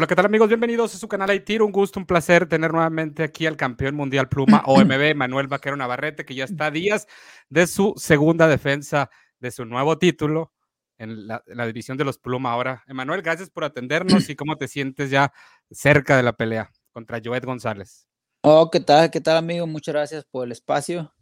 [0.00, 0.48] Hola, ¿qué tal amigos?
[0.48, 1.60] Bienvenidos a su canal Aitir.
[1.60, 6.24] Un gusto, un placer tener nuevamente aquí al campeón mundial pluma OMB, Manuel Vaquero Navarrete,
[6.24, 7.06] que ya está a días
[7.50, 9.10] de su segunda defensa
[9.40, 10.54] de su nuevo título
[10.96, 12.82] en la, división de los pluma ahora.
[12.88, 15.34] Emanuel, gracias por atendernos y cómo te sientes ya
[15.70, 18.06] cerca de la pelea contra Joet González.
[18.40, 19.10] Oh, ¿qué tal?
[19.10, 19.66] ¿Qué tal, amigo?
[19.66, 21.12] Muchas gracias por el espacio.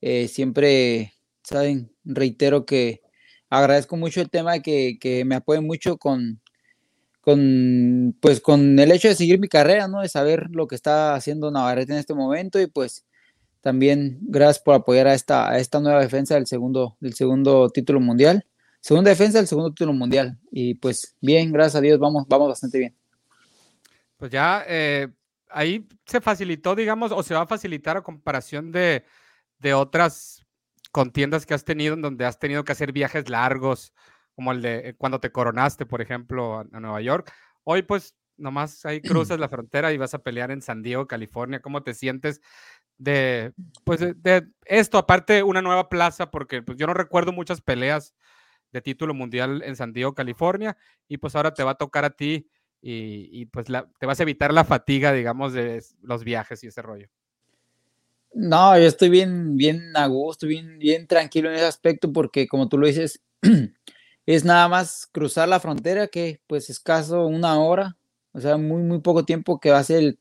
[0.00, 1.14] Eh, siempre,
[1.44, 3.00] saben, reitero que
[3.48, 6.40] agradezco mucho el tema que, que me apoyen mucho con,
[7.28, 10.00] con, pues, con el hecho de seguir mi carrera, ¿no?
[10.00, 13.04] De saber lo que está haciendo Navarrete en este momento y pues
[13.60, 18.00] también gracias por apoyar a esta, a esta nueva defensa del segundo, del segundo título
[18.00, 18.46] mundial.
[18.80, 20.38] Segunda defensa del segundo título mundial.
[20.50, 22.96] Y pues bien, gracias a Dios, vamos, vamos bastante bien.
[24.16, 25.08] Pues ya eh,
[25.50, 29.04] ahí se facilitó, digamos, o se va a facilitar a comparación de,
[29.58, 30.46] de otras
[30.92, 33.92] contiendas que has tenido, en donde has tenido que hacer viajes largos,
[34.38, 37.32] como el de cuando te coronaste, por ejemplo, a, Nueva York.
[37.64, 39.00] Hoy, pues, nomás ahí
[39.34, 41.60] cruzas la frontera y vas a pelear en San Diego, California.
[41.60, 42.40] ¿Cómo te sientes
[42.98, 44.96] de, pues, de, esto?
[44.96, 48.14] Aparte, una nueva plaza, porque pues, yo no recuerdo muchas peleas
[48.70, 50.76] de título mundial en San Diego, California,
[51.08, 52.48] y pues ahora te va a tocar a ti
[52.80, 57.08] y, pues te vas a evitar la fatiga, digamos, de los viajes y ese rollo.
[58.34, 62.68] No, yo estoy bien, bien a gusto, bien, bien tranquilo en ese aspecto, porque como
[62.68, 63.20] tú lo dices,
[64.34, 67.96] es nada más cruzar la frontera, que pues escaso una hora,
[68.32, 70.18] o sea, muy, muy poco tiempo que va a ser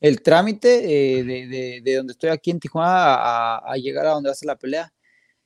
[0.00, 4.28] el, trámite eh, de, de, donde estoy aquí en Tijuana a, a, llegar a donde
[4.28, 4.92] va a ser la pelea.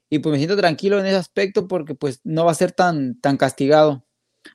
[0.09, 3.21] Y pues me siento tranquilo en ese aspecto porque pues no va a ser tan,
[3.21, 4.03] tan castigado.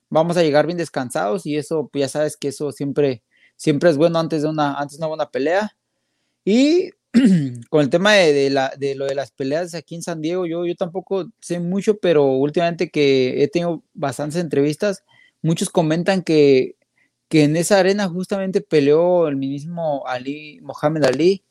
[0.10, 3.24] Vamos a llegar bien descansados y eso, pues ya sabes que eso siempre,
[3.56, 5.78] siempre es bueno antes de una, antes de una buena pelea.
[6.44, 6.90] Y
[7.70, 10.66] con el tema de, la, de, lo de las peleas aquí en San Diego, yo,
[10.66, 15.04] yo tampoco sé mucho, pero últimamente que he tenido bastantes entrevistas,
[15.42, 16.76] muchos comentan que,
[17.30, 21.44] que en esa arena justamente peleó el mismo Ali, Mohamed Ali.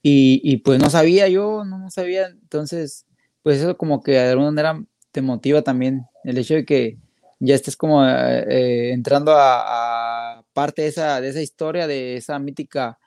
[0.00, 3.04] Y, y, pues no sabía yo, no, sabía, entonces,
[3.42, 6.98] pues eso como que de alguna manera te motiva también el hecho de que
[7.40, 12.16] ya estés como eh, eh, entrando a, a, parte de esa, de esa historia, de
[12.16, 13.00] esa mítica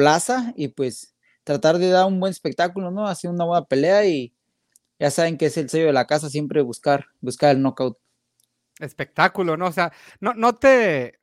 [0.00, 3.06] plaza y pues tratar de dar un buen espectáculo, ¿no?
[3.06, 4.34] Hacer una buena pelea y
[4.98, 7.98] ya saben que es el sello de la casa, siempre buscar, buscar el knockout.
[8.78, 9.66] Espectáculo, ¿no?
[9.66, 11.20] O sea, no, no te,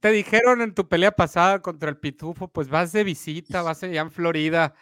[0.00, 4.02] te dijeron en tu pelea pasada contra el Pitufo, pues vas de visita, vas allá
[4.02, 4.72] en Florida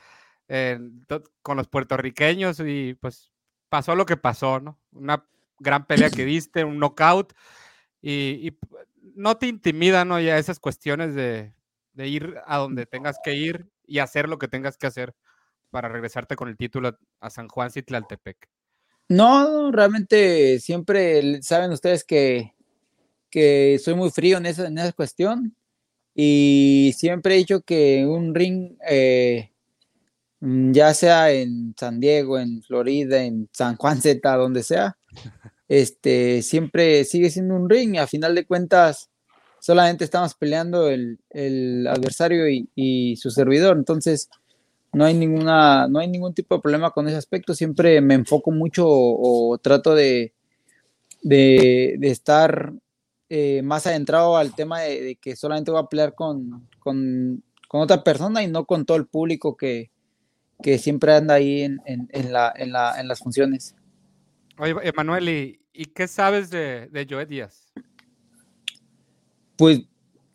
[1.41, 3.33] con los puertorriqueños y pues
[3.71, 4.78] pasó lo que pasó, ¿no?
[4.93, 5.27] Una
[5.59, 7.33] gran pelea que diste, un knockout
[8.03, 8.59] y, y
[9.16, 10.21] no te intimida, ¿no?
[10.21, 11.55] Ya esas cuestiones de,
[11.94, 15.15] de ir a donde tengas que ir y hacer lo que tengas que hacer
[15.71, 18.49] para regresarte con el título a San Juan Citlaltepec.
[19.09, 22.54] No, realmente siempre saben ustedes que,
[23.31, 25.56] que soy muy frío en esa, en esa cuestión
[26.15, 29.50] y siempre he dicho que un ring, eh,
[30.41, 34.97] mm, ya sea en San Diego, en Florida, en San Juan Z, donde sea,
[35.69, 39.10] este, siempre sigue siendo un ring y a final de cuentas
[39.64, 44.28] solamente estamos peleando el, adversario y, su servidor, entonces
[44.92, 48.50] no hay ninguna, no hay ningún tipo de problema con ese aspecto, siempre me enfoco
[48.50, 50.34] mucho o, trato de,
[51.22, 52.74] de, estar
[53.30, 58.42] eh, más adentrado al tema de, que solamente voy a pelear con, con, otra persona
[58.42, 59.91] y no con todo el público que,
[60.78, 61.78] siempre anda ahí en,
[62.30, 63.74] la, en, las funciones.
[64.58, 67.63] Oye, Emanuel, ¿y, qué sabes de, de Joe Díaz?
[69.56, 69.82] Pues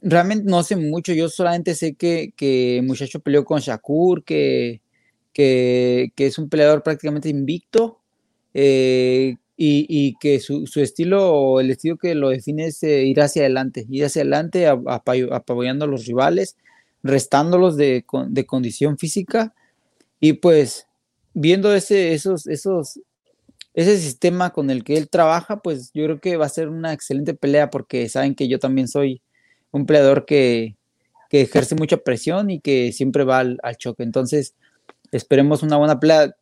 [0.02, 4.82] realmente no sé mucho, yo solamente sé que, que el muchacho peleó con Shakur, que,
[5.34, 8.00] que, que es un peleador prácticamente invicto
[8.54, 13.20] eh, y, y, que su, su, estilo, el estilo que lo define es eh, ir
[13.22, 16.56] hacia adelante, ir hacia adelante apoyando a los rivales,
[17.04, 19.54] restándolos de, de, condición física.
[20.22, 20.88] Y pues
[21.34, 23.00] viendo ese, esos, esos,
[23.80, 26.92] ese sistema con el que él trabaja, pues yo creo que va a ser una
[26.92, 29.22] excelente pelea porque saben que yo también soy
[29.72, 30.76] un peleador que,
[31.32, 34.04] ejerce mucha presión y que siempre va al, choque.
[34.04, 34.56] Entonces,
[35.12, 36.36] esperemos una buena pelea.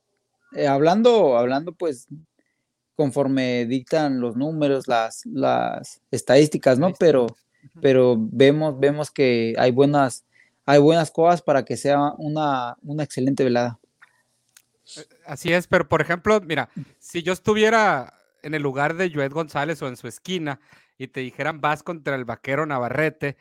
[0.55, 2.07] Eh, hablando, hablando pues
[2.95, 6.93] conforme dictan los números, las, las estadísticas, ¿no?
[6.97, 7.27] Pero,
[7.81, 10.25] pero vemos, vemos que hay buenas,
[10.65, 13.77] hay buenas cosas para que sea una, una excelente velada.
[14.95, 16.69] Eh, así es, pero por ejemplo, mira,
[16.99, 18.13] si yo estuviera
[18.43, 20.59] en el lugar de Joed González o en su esquina
[20.97, 23.37] y te dijeran vas contra el vaquero Navarrete,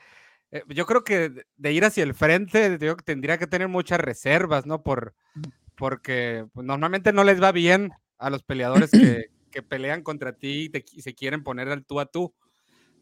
[0.51, 4.67] eh, yo creo que de ir hacia el frente yo tendría que tener muchas reservas,
[4.67, 4.83] ¿no?
[4.83, 5.15] Por,
[5.77, 9.31] porque pues, normalmente no les va bien a los peleadores que,
[9.71, 12.35] pelean contra ti y, se quieren poner al tú a tú.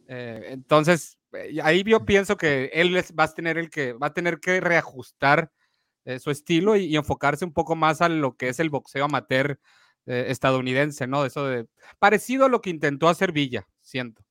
[0.06, 1.18] Eh, entonces,
[1.64, 5.50] ahí yo pienso que él va a tener el que va a tener que reajustar
[6.04, 9.58] eh, su estilo y, enfocarse un poco más a lo que es el boxeo amateur
[10.06, 11.24] estadounidense, ¿no?
[11.24, 11.66] Eso de
[11.98, 14.22] parecido a lo que intentó hacer Villa, siento.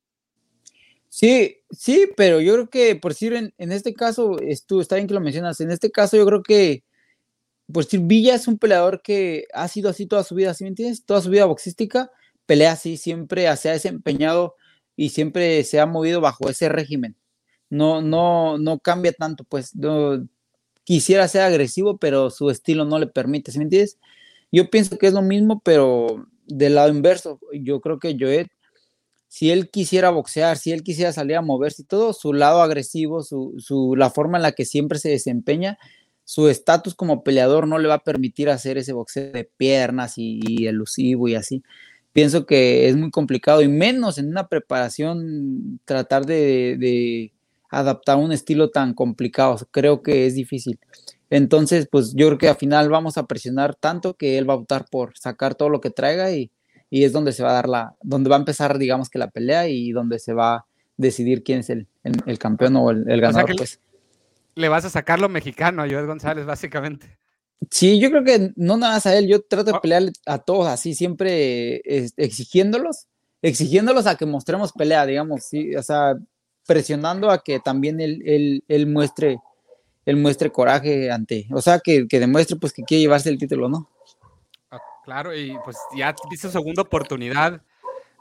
[1.15, 4.35] Sí, sí, pero yo creo que, por decir, en, este caso,
[4.65, 6.83] tú, está bien que lo mencionas, en este caso yo creo que,
[7.71, 10.69] por decir, Villa es un peleador que ha sido así toda su vida, ¿sí me
[10.69, 11.05] entiendes?
[11.05, 12.09] Toda su vida boxística,
[12.47, 14.55] pelea así, siempre se ha desempeñado
[14.95, 17.15] y siempre se ha movido bajo ese régimen.
[17.69, 20.27] No, no, no cambia tanto, pues no,
[20.83, 23.97] quisiera ser agresivo, pero su estilo no le permite, ¿sí me entiendes?
[24.51, 27.39] Yo pienso que es lo mismo, pero del lado inverso.
[27.53, 28.50] Yo creo que Joet,
[29.27, 33.24] si él quisiera boxear, si él quisiera salir a moverse y todo, su lado agresivo,
[33.24, 35.77] su, la forma en la que siempre se desempeña,
[36.24, 40.68] su estatus como peleador no le va a permitir hacer ese boxeo de piernas y
[40.68, 41.63] elusivo y así
[42.13, 47.33] pienso que es muy complicado y menos en una preparación tratar de,
[47.73, 49.57] adaptar un estilo tan complicado.
[49.71, 50.79] Creo que es difícil.
[51.29, 54.57] Entonces, pues yo creo que al final vamos a presionar tanto que él va a
[54.57, 56.51] optar por sacar todo lo que traiga y,
[56.91, 59.67] es donde se va a dar la, donde va a empezar, digamos que la pelea
[59.67, 60.65] y donde se va a
[60.95, 61.87] decidir quién es el,
[62.37, 63.55] campeón o el, ganador.
[63.57, 63.79] pues.
[64.53, 67.17] Le vas a sacar lo mexicano a Joel González, básicamente.
[67.71, 69.81] Sí, yo creo que no nada más a él, yo trato de ah.
[69.81, 71.81] pelear a todos así, siempre
[72.17, 73.07] exigiéndolos,
[73.41, 76.15] exigiéndolos a que mostremos pelea, digamos, sí, o sea,
[76.65, 79.38] presionando a que también él, él, muestre,
[80.06, 83.89] él muestre coraje ante, o sea, que, demuestre pues que quiere llevarse el título, ¿no?
[84.71, 87.62] Ah, claro, y pues ya hizo segunda oportunidad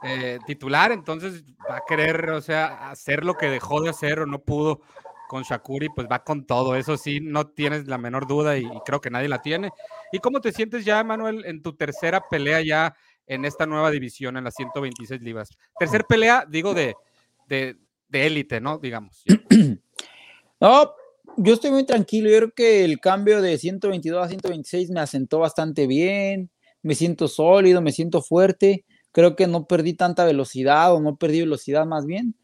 [0.03, 4.25] eh, titular, entonces va a querer, o sea, hacer lo que dejó de hacer o
[4.25, 4.81] no pudo
[5.29, 6.75] con Shakuri, pues va con todo.
[6.75, 9.71] Eso sí, no tienes la menor duda y, creo que nadie la tiene.
[10.11, 12.95] ¿Y cómo te sientes ya, Manuel, en tu tercera pelea ya
[13.25, 15.49] en esta nueva división, en las 126 libras?
[15.79, 16.95] Tercer pelea, digo, de
[18.11, 18.77] élite, ¿no?
[18.79, 19.23] Digamos.
[20.59, 20.93] No,
[21.35, 22.29] yo estoy muy tranquilo.
[22.29, 26.49] Yo creo que el cambio de 122 a 126 me asentó bastante bien.
[26.81, 28.85] Me siento sólido, me siento fuerte.
[29.11, 32.35] Creo que no perdí tanta velocidad o no perdí velocidad más bien.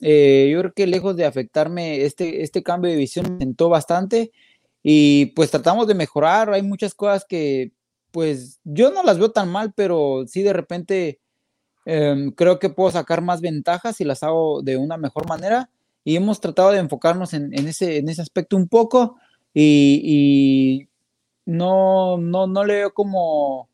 [0.00, 4.30] Eh, yo creo que lejos de afectarme, este, este cambio de visión me sentó bastante
[4.82, 6.50] y pues tratamos de mejorar.
[6.50, 7.72] Hay muchas cosas que
[8.12, 11.18] pues yo no las veo tan mal, pero sí de repente
[11.86, 15.70] em, creo que puedo sacar más ventajas si las hago de una mejor manera
[16.04, 19.16] y hemos tratado de enfocarnos en, ese, en ese aspecto un poco
[19.54, 20.88] y,
[21.46, 23.70] no, no, no le veo como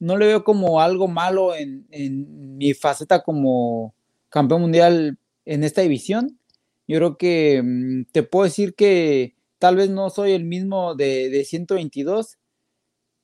[0.00, 3.94] no le veo como algo malo en, en mi faceta como
[4.30, 6.38] campeón mundial en esta división.
[6.86, 11.44] Yo creo que mm, te puedo decir que tal vez no soy el mismo de,
[11.44, 12.38] 122,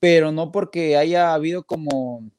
[0.01, 2.31] pero no porque haya habido como,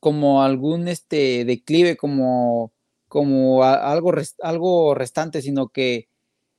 [0.00, 2.72] como algún este, declive, como,
[3.08, 4.12] como algo,
[4.42, 6.08] algo restante, sino que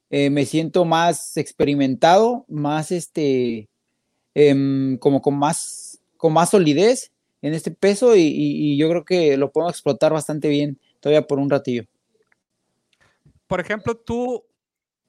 [0.10, 3.70] eh, me siento más experimentado, más este,
[4.34, 9.38] em, como con más, con más solidez en este peso y, y yo creo que
[9.38, 11.86] lo puedo explotar bastante bien todavía por un ratillo.
[13.48, 14.44] Por ejemplo, tú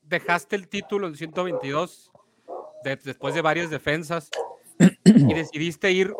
[0.02, 2.10] dejaste el título en 122
[3.04, 4.30] después de varias defensas
[5.04, 6.14] y decidiste ir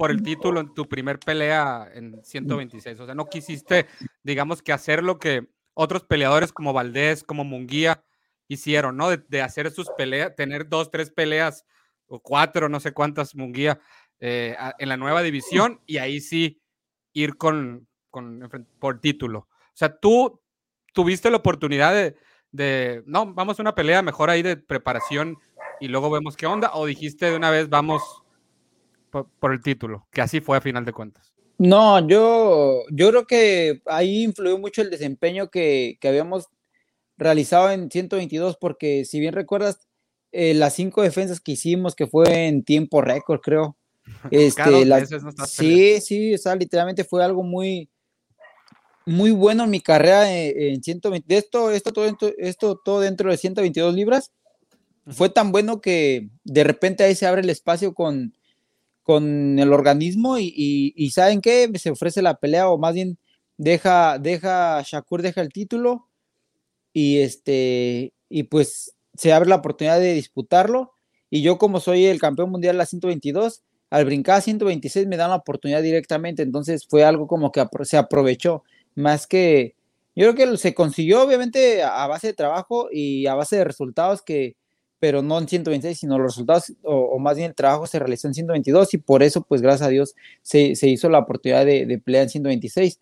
[0.00, 3.00] por el título en tu primer pelea en 126.
[3.00, 3.86] O sea, no quisiste,
[4.22, 8.02] digamos, que hacer lo que otros peleadores como Valdés, como Munguía
[8.48, 9.14] hicieron, ¿no?
[9.14, 11.66] De, hacer sus peleas, tener dos, tres peleas
[12.06, 13.78] o cuatro, no sé cuántas Munguía
[14.20, 16.62] eh, en la nueva división y ahí sí
[17.12, 18.48] ir con, con
[18.78, 19.40] por título.
[19.50, 20.40] O sea, tú
[20.94, 22.14] tuviste la oportunidad
[22.52, 25.36] de, no, vamos a una pelea mejor ahí de preparación
[25.78, 28.19] y luego vemos qué onda, o dijiste de una vez vamos
[29.10, 31.32] por, el título, que así fue a final de cuentas.
[31.58, 36.48] No, yo, yo creo que ahí influyó mucho el desempeño que, habíamos
[37.18, 39.86] realizado en 122, porque si bien recuerdas,
[40.32, 43.76] eh, las cinco defensas que hicimos, que fue en tiempo récord, creo.
[44.30, 45.06] Este,
[45.46, 47.88] sí, sí, o sea, literalmente fue algo muy,
[49.06, 51.36] muy bueno en mi carrera en, 120.
[51.36, 52.06] Esto, esto, todo
[52.38, 54.32] esto todo dentro de 122 libras.
[55.06, 58.34] Fue tan bueno que de repente ahí se abre el espacio con,
[59.10, 61.68] con el organismo y, ¿saben qué?
[61.74, 63.18] Se ofrece la pelea o más bien
[63.56, 66.06] deja, deja, Shakur deja el título
[66.92, 70.92] y este, y pues se abre la oportunidad de disputarlo.
[71.28, 75.16] Y yo como soy el campeón mundial de la 122, al brincar a 126 me
[75.16, 78.62] dan la oportunidad directamente, entonces fue algo como que se aprovechó.
[78.94, 79.74] Más que
[80.14, 84.22] yo creo que se consiguió obviamente a, base de trabajo y a base de resultados
[84.22, 84.54] que,
[85.00, 88.34] pero no en 126, sino los resultados o, más bien el trabajo se realizó en
[88.34, 92.24] 122 y por eso pues gracias a Dios se, hizo la oportunidad de, de pelear
[92.24, 93.00] en 126.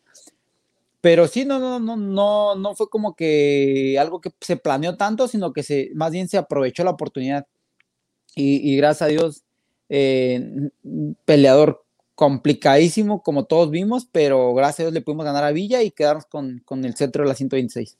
[1.00, 5.28] Pero sí, no, no, no, no, no fue como que algo que se planeó tanto,
[5.28, 7.46] sino que se, más bien se aprovechó la oportunidad.
[8.34, 9.42] Y, gracias a Dios,
[9.88, 10.70] eh,
[11.24, 15.90] peleador complicadísimo, como todos vimos, pero gracias a Dios le pudimos ganar a Villa y
[15.90, 17.96] quedarnos con, con el centro de la 126.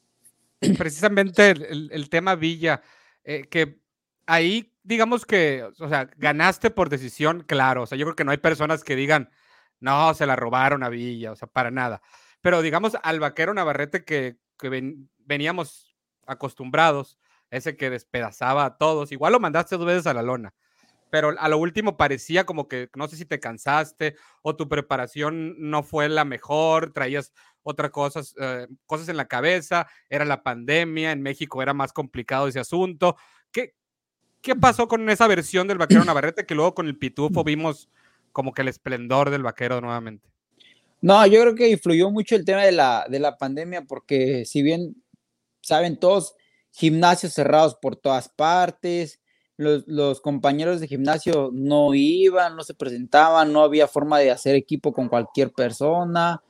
[0.79, 2.83] Precisamente el, tema Villa,
[3.25, 3.79] eh, que
[4.29, 8.31] ahí digamos que, o sea, ganaste por decisión, claro, o sea, yo creo que no
[8.31, 9.31] hay personas que digan,
[9.81, 12.01] no, se la robaron a Villa, o sea, para nada.
[12.41, 15.95] Pero digamos, al vaquero Navarrete que, que veníamos
[16.27, 17.19] acostumbrados,
[17.51, 20.55] ese que despedazaba a todos, igual lo mandaste dos veces a la lona,
[21.11, 25.55] pero a lo último parecía como que no sé si te cansaste o tu preparación
[25.59, 27.33] no fue la mejor, traías
[27.63, 32.49] otras cosas, eh, cosas en la cabeza, era la pandemia, en México era más complicado
[32.49, 33.17] ese asunto.
[33.53, 33.75] ¿Qué,
[34.49, 37.91] ¿Qué pasó con esa versión del vaquero Navarrete que luego con el pitufo vimos
[38.33, 40.27] como que el esplendor del vaquero nuevamente?
[41.03, 44.63] No, yo creo que influyó mucho el tema de la, de la pandemia, porque si
[44.63, 44.97] bien
[45.61, 46.35] saben todos,
[46.73, 49.21] gimnasios cerrados por todas partes,
[49.59, 54.95] los, compañeros de gimnasio no iban, no se presentaban, no había forma de hacer equipo
[54.95, 56.43] con cualquier persona,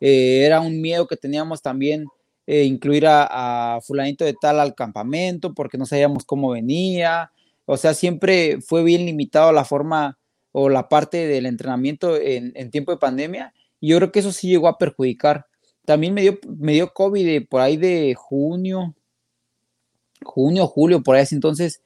[0.00, 2.06] eh, era un miedo que teníamos también
[2.48, 7.30] eh, incluir a, fulanito de tal al campamento porque no sabíamos cómo venía,
[7.66, 10.18] o sea, siempre fue bien limitado la forma
[10.52, 14.32] o la parte del entrenamiento en, en tiempo de pandemia y yo creo que eso
[14.32, 15.46] sí llegó a perjudicar.
[15.84, 18.94] También me dio, me dio COVID por ahí de junio,
[20.22, 21.26] junio, julio, por ahí.
[21.30, 21.82] Entonces,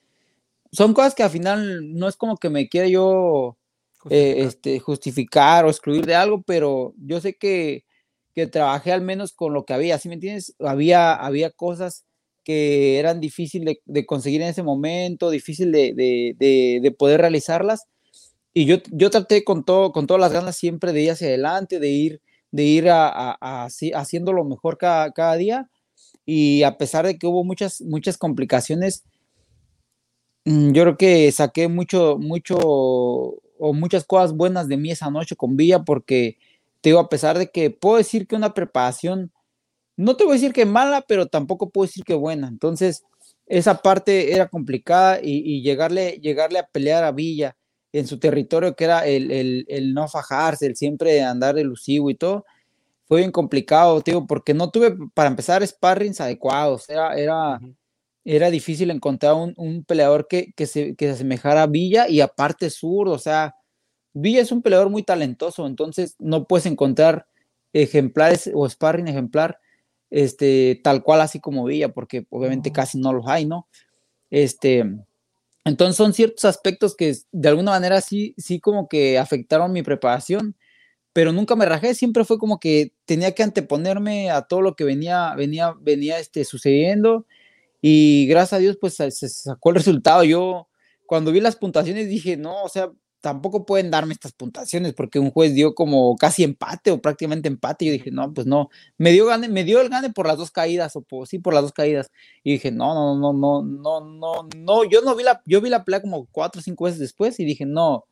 [0.70, 3.56] son cosas que al final no es como que me quiera yo
[4.10, 4.46] eh, justificar.
[4.46, 7.84] este, justificar o excluir de algo, pero yo sé que,
[8.32, 10.54] que trabajé al menos con lo que había, ¿sí me entiendes?
[10.60, 12.04] Había, había cosas
[12.48, 17.86] que eran difíciles de, conseguir en ese momento, difícil de, de, de poder realizarlas
[18.58, 21.90] y yo, traté con, todo, con todas las ganas siempre de ir hacia adelante, de
[21.90, 25.70] ir, de ir a, a, haciendo lo mejor cada, día.
[26.26, 29.04] Y a pesar de que hubo muchas, muchas complicaciones,
[30.44, 35.56] mm, yo creo que saqué mucho, mucho muchas cosas buenas de mí esa noche con
[35.56, 36.38] Villa, porque
[36.80, 39.32] te digo, a pesar de que puedo decir que una preparación,
[39.98, 42.46] no te voy a decir que mala, pero tampoco puedo decir que buena.
[42.46, 43.04] Entonces,
[43.46, 47.56] esa parte era complicada y, y llegarle, llegarle a pelear a Villa
[47.92, 52.44] en su territorio, que era el, no fajarse, el siempre andar elusivo y todo,
[53.06, 56.88] fue bien complicado, tío, porque no tuve, para empezar, sparrings adecuados.
[56.88, 57.60] Era, era,
[58.24, 62.70] era difícil encontrar un, peleador que, que, se, que se asemejara a Villa y aparte
[62.70, 63.56] sur, o sea,
[64.12, 67.26] Villa es un peleador muy talentoso, entonces no puedes encontrar
[67.72, 69.58] ejemplares o sparring ejemplar
[70.10, 73.68] este, tal cual así como Villa, porque obviamente casi no los hay, ¿no?
[74.30, 74.84] Este,
[75.64, 80.56] entonces son ciertos aspectos que de alguna manera sí, sí como que afectaron mi preparación,
[81.12, 84.84] pero nunca me rajé, siempre fue como que tenía que anteponerme a todo lo que
[84.84, 87.26] venía, venía, venía este, sucediendo
[87.80, 90.24] y gracias a Dios pues se, sacó el resultado.
[90.24, 90.68] Yo
[91.06, 92.90] cuando vi las puntuaciones dije, no, o sea,
[93.28, 97.84] tampoco pueden darme estas puntuaciones porque un juez dio como casi empate o prácticamente empate.
[97.84, 100.38] Y yo dije, no, pues no, me dio, gane, me dio el gane por las
[100.38, 102.10] dos caídas o por, sí, por las dos caídas.
[102.42, 105.68] Y dije, no, no, no, no, no, no, no, yo no vi la, yo vi
[105.68, 108.06] la pelea como cuatro o cinco veces después y dije, no,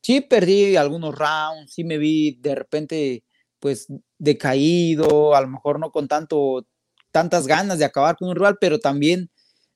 [0.00, 3.24] sí perdí algunos rounds, sí me vi de repente
[3.58, 6.66] pues decaído, a lo mejor no con tanto,
[7.10, 9.28] tantas ganas de acabar con un rival, pero también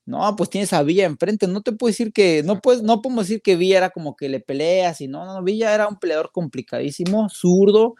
[0.06, 3.26] no, pues tienes a Villa enfrente, no te puedo decir que, no puedes, no podemos
[3.26, 6.30] decir que Villa era como que le peleas y no, no, Villa era un peleador
[6.32, 7.94] complicadísimo, zurdo,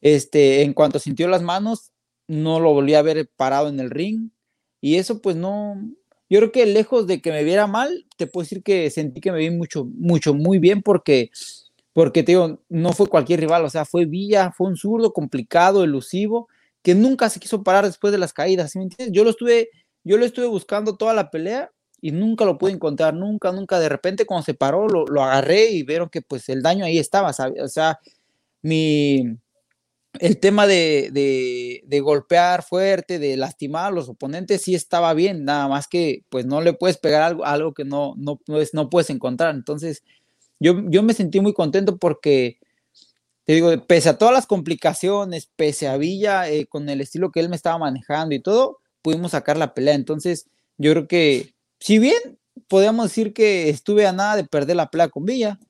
[0.00, 1.92] este, en cuanto sintió las manos,
[2.26, 4.30] no lo volví a ver parado en el ring,
[4.80, 5.76] y eso pues no,
[6.30, 9.32] yo creo que lejos de que me viera mal, te puedo decir que sentí que
[9.32, 11.30] me vi mucho, mucho, muy bien porque,
[11.92, 15.84] porque te digo, no fue cualquier rival, o sea, fue Villa, fue un zurdo complicado,
[15.84, 16.48] elusivo,
[16.82, 19.14] que nunca se quiso parar después de las caídas, ¿sí me entiendes?
[19.14, 19.70] Yo lo estuve
[20.06, 23.80] yo lo estuve buscando toda la pelea y nunca lo pude encontrar, nunca, nunca.
[23.80, 27.30] De repente cuando se paró lo, agarré y vieron que pues el daño ahí estaba,
[27.30, 27.98] o sea,
[28.62, 29.36] mi,
[30.20, 31.10] el tema de,
[31.84, 36.46] de, golpear fuerte, de lastimar a los oponentes, sí estaba bien, nada más que pues
[36.46, 39.56] no le puedes pegar algo, algo que no, no, pues, no puedes encontrar.
[39.56, 40.04] Entonces,
[40.60, 42.58] yo, yo me sentí muy contento porque,
[43.44, 47.40] te digo, pese a todas las complicaciones, pese a Villa, eh, con el estilo que
[47.40, 49.94] él me estaba manejando y todo, pudimos sacar la pelea.
[49.94, 50.48] Entonces,
[50.78, 55.10] yo creo que, si bien podríamos decir que estuve a nada de perder la pelea
[55.10, 55.60] con Villa,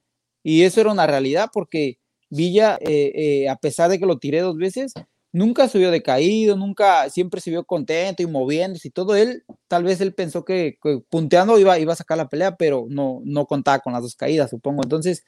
[0.42, 1.98] y eso era una realidad porque
[2.30, 4.94] Villa, eh, eh, a pesar de que lo tiré dos veces,
[5.32, 9.14] nunca vio decaído, nunca, siempre se vio contento y moviéndose y todo.
[9.14, 10.78] Él, tal vez él pensó que,
[11.10, 14.48] punteando iba, iba a sacar la pelea, pero no, no contaba con las dos caídas,
[14.48, 14.82] supongo.
[14.82, 15.26] Entonces,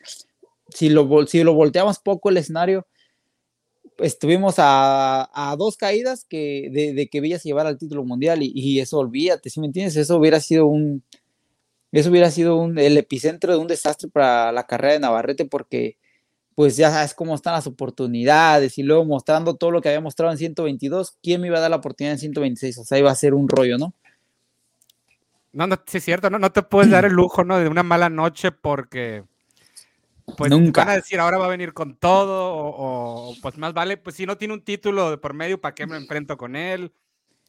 [0.70, 2.86] si lo, si lo volteamos poco el escenario,
[3.98, 8.98] estuvimos a, dos caídas que, de, que Villa se llevara al título mundial y, eso
[8.98, 9.96] olvídate, si me entiendes?
[9.96, 11.02] Eso hubiera sido un,
[11.92, 15.96] eso hubiera sido un, el epicentro de un desastre para la carrera de Navarrete porque
[16.54, 20.32] pues ya sabes cómo están las oportunidades y luego mostrando todo lo que había mostrado
[20.32, 22.78] en 122, ¿quién me iba a dar la oportunidad en 126?
[22.78, 23.94] O sea, iba a ser un rollo, ¿no?
[25.52, 27.58] No, no, sí es cierto, no, no te puedes dar el lujo, ¿no?
[27.58, 29.22] De una mala noche porque
[30.36, 30.82] pues Nunca.
[30.82, 34.26] van a decir ahora va a venir con todo o, pues más vale, pues si
[34.26, 36.92] no tiene un título de por medio, ¿para qué me enfrento con él?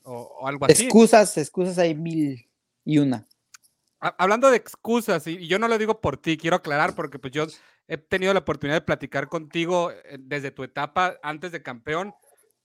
[0.03, 0.83] O, algo así.
[0.83, 2.47] Excusas, excusas hay mil
[2.85, 3.27] y una.
[3.99, 7.47] Hablando de excusas, y yo no lo digo por ti, quiero aclarar porque pues yo
[7.89, 12.13] he tenido la oportunidad de platicar contigo eh, desde tu etapa antes de campeón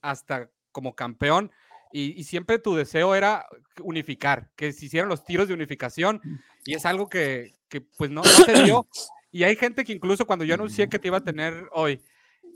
[0.01, 1.51] hasta como campeón.
[1.97, 3.47] Y, siempre tu deseo era
[3.81, 6.21] unificar, que se hicieran los tiros de unificación.
[6.65, 7.55] Y es algo que,
[7.97, 8.89] pues no, se dio.
[9.35, 12.01] Y hay gente que incluso cuando yo anuncié que te iba a tener hoy,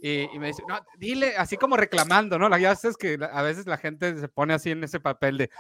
[0.01, 2.49] y, me dice, no, dile, así como reclamando, ¿no?
[2.49, 5.51] La ya es que a veces la gente se pone así en ese papel de,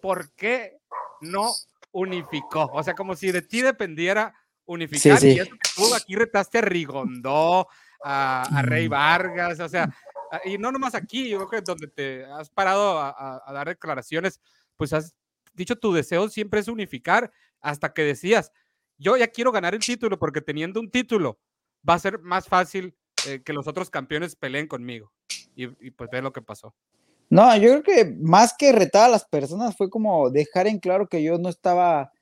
[0.00, 0.78] ¿por qué
[1.20, 1.50] no
[1.90, 2.70] unificó?
[2.72, 4.32] O sea, como si de ti dependiera
[4.66, 5.18] unificar.
[5.24, 5.40] Y
[5.74, 7.66] tú aquí retaste a Rigondó,
[8.04, 9.92] a, Rey Vargas, o sea,
[10.44, 14.40] y no nomás aquí, yo creo que donde te has parado a, dar declaraciones,
[14.76, 15.12] pues has
[15.54, 18.52] dicho tu deseo siempre es unificar hasta que decías,
[18.98, 21.38] yo ya quiero ganar el título porque teniendo un título
[21.88, 22.94] va a ser más fácil
[23.26, 25.12] eh, que los otros campeones peleen conmigo.
[25.54, 26.74] Y, y pues ve lo que pasó.
[27.30, 31.08] No, yo creo que más que retar a las personas fue como dejar en claro
[31.08, 32.12] que yo no estaba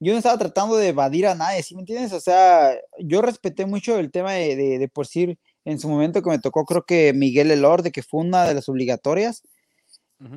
[0.00, 2.12] yo no estaba tratando de evadir a nadie, ¿sí me entiendes?
[2.12, 6.30] O sea, yo respeté mucho el tema de, de, por decir, en su momento que
[6.30, 9.42] me tocó, creo que Miguel Elorde, que fue una de las obligatorias.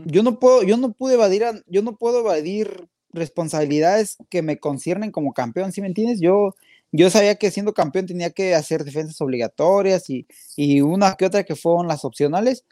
[0.06, 5.12] Yo no puedo, yo no pude evadir, yo no puedo evadir responsabilidades que me conciernen
[5.12, 6.20] como campeón, ¿sí me entiendes?
[6.22, 6.56] Yo,
[6.92, 11.44] yo sabía que siendo campeón tenía que hacer defensas obligatorias y, y una que otra
[11.44, 12.66] que fueron las opcionales,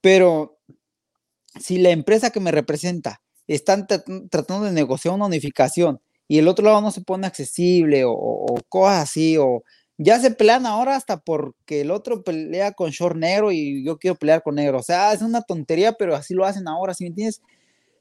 [0.00, 0.58] pero
[1.60, 6.64] si la empresa que me representa están tratando de negociar una unificación y el otro
[6.64, 9.62] lado no se pone accesible o, cosas así, o
[9.96, 14.16] ya se pelean ahora hasta porque el otro pelea con short negro y yo quiero
[14.16, 14.78] pelear con negro.
[14.78, 17.40] O sea, es una tontería, pero así lo hacen ahora, ¿sí me entiendes?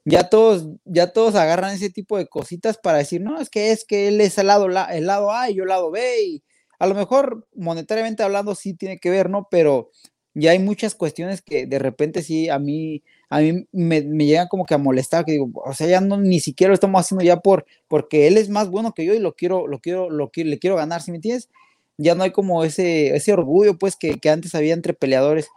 [0.08, 3.86] Ya todos, ya todos agarran ese tipo de cositas para decir, no, es que es
[3.86, 6.44] que él es el lado, el lado A y yo el lado B, y
[6.78, 9.48] a lo mejor monetariamente hablando sí tiene que ver, ¿no?
[9.50, 9.90] Pero
[10.36, 14.48] ya hay muchas cuestiones que de repente sí a mí a mí me, me llegan
[14.48, 17.24] como que a molestar, que digo, o sea, ya no ni siquiera lo estamos haciendo
[17.26, 20.30] ya por, porque él es más bueno que yo y lo quiero, lo quiero, lo
[20.32, 21.50] quiero, le quiero ganar, ¿sí me entiendes?
[21.98, 25.48] Ya no hay como ese, ese orgullo, pues, que, que antes había entre peleadores.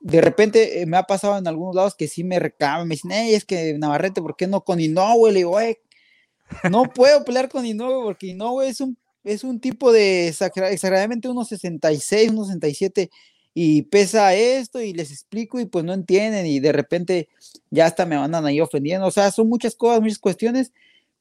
[0.00, 3.10] De repente eh, me ha pasado en algunos lados que sí me reclaman, me dicen,
[3.12, 5.32] hey, es que Navarrete, ¿por qué no con Inoue?
[5.32, 5.58] Le digo,
[6.70, 11.48] no puedo pelear con Inoue porque Inoue es un, es un tipo de exageradamente unos
[11.48, 13.10] 66, unos 67
[13.54, 17.28] y pesa esto y les explico y pues no entienden y de repente
[17.70, 19.06] ya hasta me mandan ahí ofendiendo.
[19.06, 20.72] O sea, son muchas cosas, muchas cuestiones,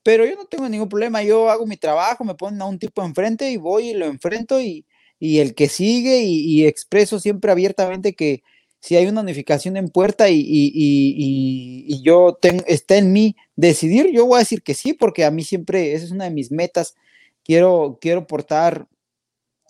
[0.04, 1.24] pero yo no tengo ningún problema.
[1.24, 4.62] Yo hago mi trabajo, me ponen a un tipo enfrente y voy y lo enfrento
[4.62, 4.86] y,
[5.20, 8.44] y el que sigue y, expreso siempre abiertamente que
[8.80, 14.26] si hay una unificación en puerta y, y yo tengo, está en mí decidir, yo
[14.26, 16.96] voy a decir que sí, porque a mí siempre esa es una de mis metas.
[17.44, 18.88] Quiero, quiero portar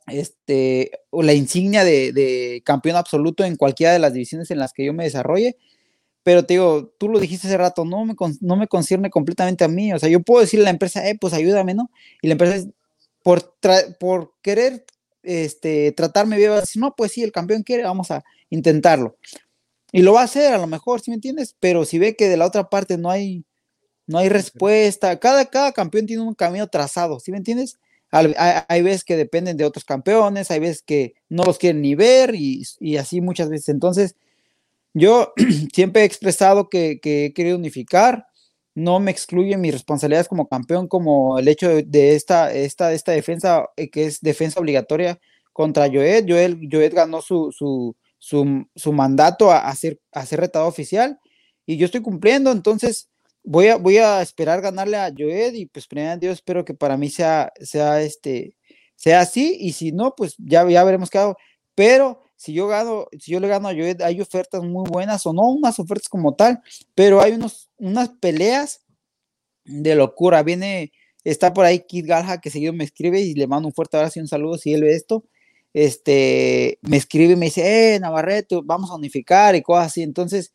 [0.07, 4.93] este, la insignia de, campeón absoluto en cualquiera de las divisiones en las que yo
[4.93, 5.57] me desarrolle.
[6.23, 9.69] Pero te digo, tú lo dijiste hace rato, no me, no me concierne completamente a
[9.69, 9.93] mí.
[9.93, 11.89] O sea, yo puedo decirle a la empresa, eh, pues ayúdame, ¿no?
[12.21, 12.67] Y la empresa,
[13.23, 13.55] por,
[13.99, 14.85] por querer
[15.23, 19.17] este, tratarme bien, va a decir, no, pues sí, el campeón quiere, vamos a intentarlo.
[19.91, 21.55] Y lo va a hacer a lo mejor, ¿sí me entiendes?
[21.59, 23.45] Pero si ve que de la otra parte no hay,
[24.05, 27.77] no hay respuesta, cada, cada campeón tiene un camino trazado, ¿sí me entiendes?
[28.09, 32.35] Hay, veces que dependen de otros campeones, hay veces que no los quieren ni ver
[32.35, 32.63] y,
[32.97, 33.69] así muchas veces.
[33.69, 34.15] Entonces,
[34.93, 35.33] yo
[35.73, 38.27] siempre he expresado que, he querido unificar,
[38.75, 43.65] no me excluye mis responsabilidades como campeón, como el hecho de, esta, esta, esta defensa,
[43.75, 45.19] eh, que es defensa obligatoria
[45.51, 46.25] contra Joed.
[46.27, 47.95] Joed, Joed ganó su, su,
[48.27, 49.99] su, mandato a, a, ser,
[50.31, 51.19] retado oficial
[51.65, 53.09] y yo estoy cumpliendo, entonces
[53.43, 56.97] voy a, voy a esperar ganarle a Joed y pues primero Dios espero que para
[56.97, 58.57] mí sea, sea este,
[58.95, 61.37] sea así y si no, pues ya, ya veremos qué hago.
[61.73, 65.31] Pero si yo gano, si yo le gano a Joed, hay ofertas muy buenas o
[65.33, 66.61] no unas ofertas como tal,
[66.95, 68.81] pero hay unos, unas peleas
[69.63, 70.43] de locura.
[70.43, 70.91] Viene,
[71.23, 74.19] está por ahí Kid Galja que seguido me escribe y le mando un fuerte abrazo
[74.19, 75.23] y un saludo si él ve esto.
[75.73, 80.01] Este, me escribe y me dice, eh, Navarrete, vamos a unificar y cosas así.
[80.01, 80.53] Entonces,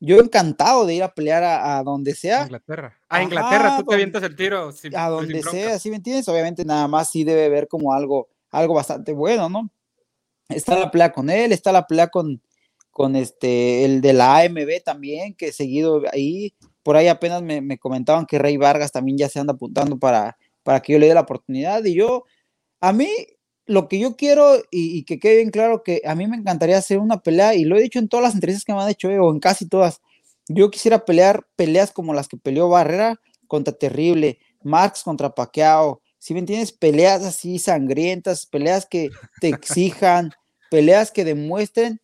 [0.00, 2.42] yo encantado de ir a pelear a, donde sea.
[2.42, 2.98] Inglaterra.
[3.08, 4.70] A Inglaterra, tú te avientas el tiro.
[4.94, 6.28] a donde sea, ¿sí me entiendes?
[6.28, 9.70] Obviamente nada más sí debe ver como algo, algo bastante bueno, ¿no?
[10.48, 12.40] está la pelea con él, está la pelea con,
[12.90, 18.26] con este, el de la AMB también, que seguido ahí, por ahí apenas me, comentaban
[18.26, 21.20] que Rey Vargas también ya se anda apuntando para, para que yo le dé la
[21.20, 22.24] oportunidad, y yo,
[22.80, 23.08] a mí,
[23.68, 26.98] lo que yo quiero, y, que quede bien claro, que a mí me encantaría hacer
[26.98, 29.18] una pelea, y lo he dicho en todas las entrevistas que me han hecho, eh,
[29.20, 30.00] o en casi todas,
[30.48, 36.34] yo quisiera pelear peleas como las que peleó Barrera contra Terrible, Marx contra Paqueado, si
[36.34, 40.32] me entiendes, peleas así sangrientas, peleas que te exijan,
[40.70, 42.00] peleas que demuestren,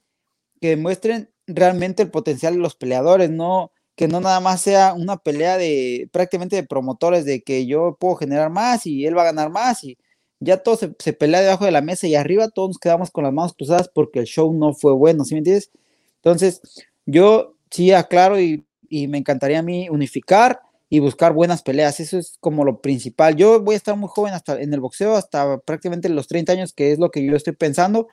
[0.61, 5.17] que demuestren realmente el potencial de los peleadores, no que no nada más sea una
[5.17, 9.27] pelea de prácticamente de promotores de que yo puedo generar más y él va a
[9.27, 9.97] ganar más y
[10.45, 13.33] ya todo se, pelea debajo de la mesa y arriba todos nos quedamos con las
[13.33, 15.71] manos cruzadas porque el show no fue bueno, ¿sí me entiendes?
[16.17, 16.61] Entonces,
[17.07, 21.99] yo sí aclaro y, y me encantaría a mí unificar y buscar buenas peleas.
[21.99, 23.35] Eso es como lo principal.
[23.37, 26.73] Yo voy a estar muy joven hasta en el boxeo, hasta prácticamente los 30 años,
[26.73, 28.09] que es lo que yo estoy pensando.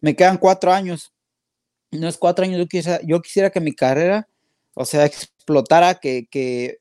[0.00, 1.12] Me quedan cuatro años.
[1.90, 4.28] No es cuatro años, yo quisiera, yo quisiera que mi carrera,
[4.74, 6.78] o sea, explotara, que, que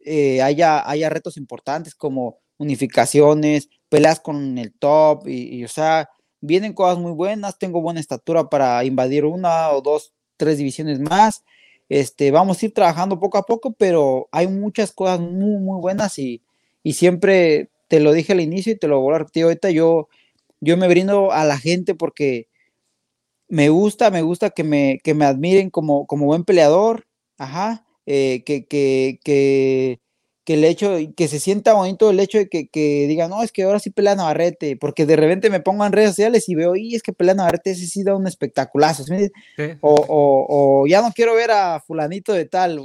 [0.00, 6.10] eh, haya, haya retos importantes como unificaciones, peleas con el top, y, y, o sea,
[6.42, 11.44] vienen cosas muy buenas, tengo buena estatura para invadir una o dos, tres divisiones más.
[11.88, 16.18] Este, vamos a ir trabajando poco a poco, pero hay muchas cosas muy, muy buenas
[16.18, 16.42] y,
[16.92, 20.08] siempre te lo dije al inicio y te lo voy a repetir ahorita, yo,
[20.60, 22.48] yo me brindo a la gente porque
[23.48, 27.06] me gusta, me gusta que me, que me admiren como, como buen peleador,
[27.38, 30.00] ajá, eh, que, que, que,
[30.46, 33.50] que el hecho, que se sienta bonito el hecho de que, que digan, no, es
[33.50, 36.76] que ahora sí pelea Navarrete, porque de repente me pongo en redes sociales y veo,
[36.76, 39.04] y es que pelea Navarrete, ese sí da un espectaculazo,
[39.80, 42.80] o, ya no quiero ver a fulanito de tal,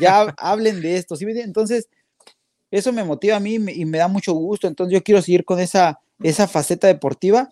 [0.00, 1.26] ya hablen de esto, ¿sí?
[1.28, 1.88] entonces
[2.70, 5.58] eso me motiva a mí y me da mucho gusto, entonces yo quiero seguir con
[5.58, 7.50] esa, esa faceta deportiva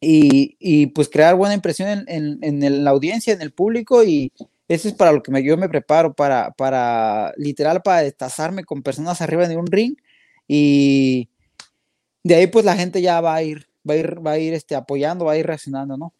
[0.00, 4.30] y, y pues crear buena impresión en, en, en la audiencia, en el público y,
[4.72, 8.82] eso es para lo que me, yo me preparo, para, para literal, para destazarme con
[8.82, 9.96] personas arriba de un ring
[10.48, 11.28] y
[12.24, 14.54] de ahí pues la gente ya va a ir, va a ir, va a ir
[14.54, 16.14] este, apoyando, va a ir reaccionando, ¿no?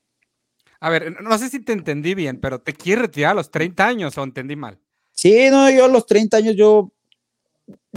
[0.81, 3.87] A ver, no sé si te entendí bien, pero ¿te quieres retirar a los 30
[3.87, 4.79] años o entendí mal?
[5.13, 6.93] Sí, no, yo a los 30 años yo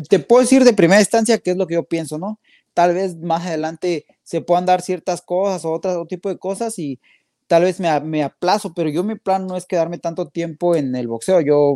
[0.08, 2.40] te puedo decir de primera instancia qué es lo que yo pienso, ¿no?
[2.74, 7.00] Tal vez más adelante se puedan dar ciertas cosas o otro tipo de cosas y
[7.48, 10.96] tal vez me, me, aplazo, pero yo mi plan no es quedarme tanto tiempo en
[10.96, 11.42] el boxeo.
[11.42, 11.76] Yo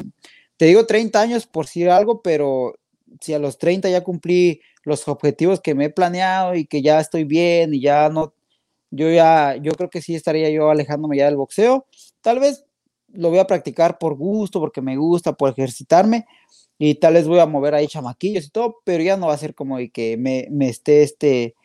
[0.57, 2.75] te digo 30 años por decir algo, pero
[3.21, 6.99] si a los 30 ya cumplí los objetivos que me he planeado y que ya
[6.99, 8.33] estoy bien y ya no,
[8.91, 11.85] yo ya, yo creo que sí estaría yo alejándome ya del boxeo.
[12.21, 12.65] Tal vez
[13.13, 16.25] lo voy a practicar por gusto, porque me gusta, por ejercitarme
[16.77, 19.37] y tal vez voy a mover ahí chamaquillos y todo, pero ya no va a
[19.37, 21.55] ser como de que me, me esté este,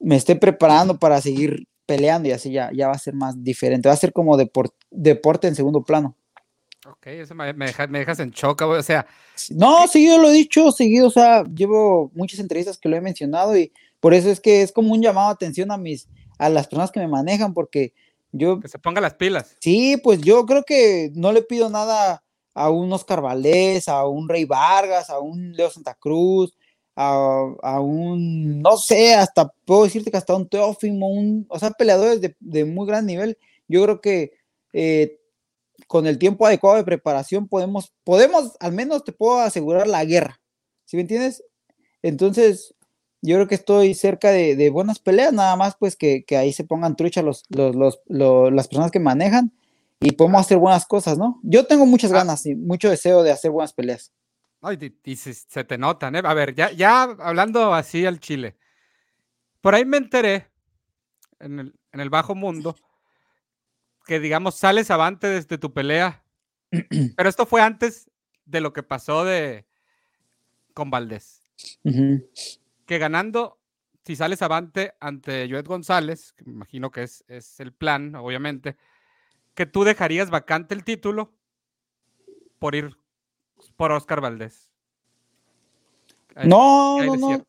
[0.00, 3.88] me esté preparando para seguir peleando y así ya, ya va a ser más diferente,
[3.88, 6.14] va a ser como deporte en segundo plano.
[6.86, 9.06] Ok, eso me, me, dejas en choque, o sea.
[9.50, 13.56] No, seguido lo he dicho, seguido, o sea, llevo muchas entrevistas que lo he mencionado
[13.56, 16.66] y por eso es que es como un llamado de atención a mis, a las
[16.66, 17.94] personas que me manejan, porque
[18.32, 18.60] yo...
[18.60, 19.56] Que se ponga las pilas.
[19.60, 22.22] Sí, pues yo creo que no le pido nada
[22.52, 26.54] a un Oscar Valdés, a un Rey Vargas, a un Leo Santa Cruz,
[27.00, 32.20] a, un, no sé, hasta puedo decirte que hasta un Teófimo, un, o sea, peleadores
[32.20, 33.38] de, muy gran nivel.
[33.68, 34.32] Yo creo que
[34.72, 35.20] eh,
[35.86, 40.40] con el tiempo adecuado de preparación podemos, podemos, al menos te puedo asegurar la guerra,
[40.86, 41.44] ¿sí me entiendes?
[42.02, 42.74] Entonces,
[43.22, 46.96] yo creo que estoy cerca de, buenas peleas, nada más pues que, ahí se pongan
[46.96, 49.52] trucha los, los, las personas que manejan
[50.00, 51.38] y podemos hacer buenas cosas, ¿no?
[51.44, 52.16] Yo tengo muchas ah.
[52.16, 54.12] ganas y mucho deseo de hacer buenas peleas.
[54.60, 56.22] Ay, y, se, te notan, ¿eh?
[56.24, 58.56] A ver, ya, ya hablando así al Chile.
[59.60, 60.48] Por ahí me enteré
[61.38, 62.74] en el, en el bajo mundo
[64.04, 66.24] que, digamos, sales avante desde tu pelea.
[67.16, 68.10] Pero esto fue antes
[68.46, 69.66] de lo que pasó de
[70.74, 71.42] con Valdés.
[71.82, 73.60] Que ganando,
[74.04, 78.76] si sales avante ante Joet González, que me imagino que es, es el plan, obviamente,
[79.54, 81.34] que tú dejarías vacante el título
[82.58, 82.96] por ir
[83.76, 84.68] por Oscar Valdés.
[86.44, 87.46] no, no, no.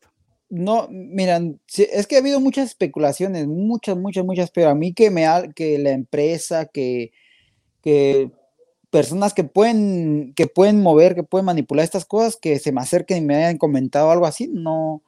[0.52, 5.08] No, miran, es que ha habido muchas especulaciones, muchas, muchas, muchas, pero a mí que
[5.08, 7.12] me que la empresa, que,
[7.82, 8.32] que
[8.90, 13.18] personas que pueden, que pueden mover, que pueden manipular estas cosas, que se me acerquen
[13.18, 15.04] y me hayan comentado algo así, no,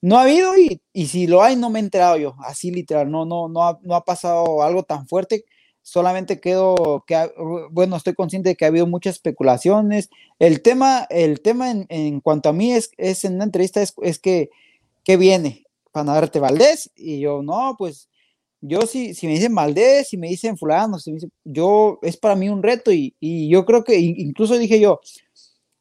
[0.00, 3.10] no ha habido y, y si lo hay no me he enterado yo, así literal,
[3.10, 5.44] no, no, no no ha pasado algo tan fuerte
[5.84, 7.30] solamente quedo, que,
[7.70, 10.08] bueno, estoy consciente de que ha habido muchas especulaciones.
[10.38, 14.18] El tema, el tema en, cuanto a mí es, es en una entrevista es, es
[14.18, 14.50] que,
[15.04, 15.66] ¿qué viene?
[15.92, 18.08] Para darte Valdés, y yo, no, pues
[18.62, 22.48] yo si, si me dicen Valdés, si me dicen fulano, si yo es para mí
[22.48, 25.00] un reto y, y, yo creo que incluso dije yo,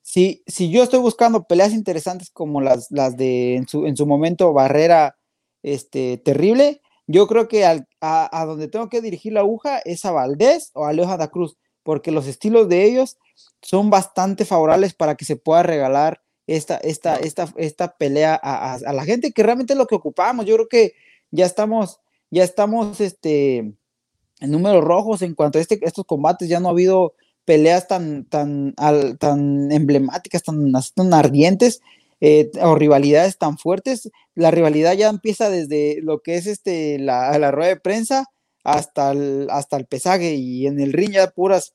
[0.01, 4.05] si, si yo estoy buscando peleas interesantes como las, las de en su, en su
[4.05, 5.17] momento Barrera
[5.63, 10.11] este, terrible, yo creo que a, a, donde tengo que dirigir la aguja es a
[10.11, 13.17] Valdés o a Leo da Cruz, porque los estilos de ellos
[13.61, 18.93] son bastante favorables para que se pueda regalar esta, esta, esta, esta pelea a, a,
[18.93, 20.45] la gente, que realmente es lo que ocupamos.
[20.45, 20.93] Yo creo que
[21.31, 21.99] ya estamos,
[22.31, 26.71] ya estamos este, en números rojos en cuanto a este, estos combates, ya no ha
[26.71, 27.13] habido
[27.45, 28.73] peleas tan, tan,
[29.19, 31.81] tan emblemáticas, tan, tan ardientes.
[32.25, 37.37] Eh, o rivalidades tan fuertes, la rivalidad ya empieza desde lo que es este, la,
[37.37, 38.27] la rueda de prensa
[38.63, 41.73] hasta el, hasta el pesaje y en el ring ya puras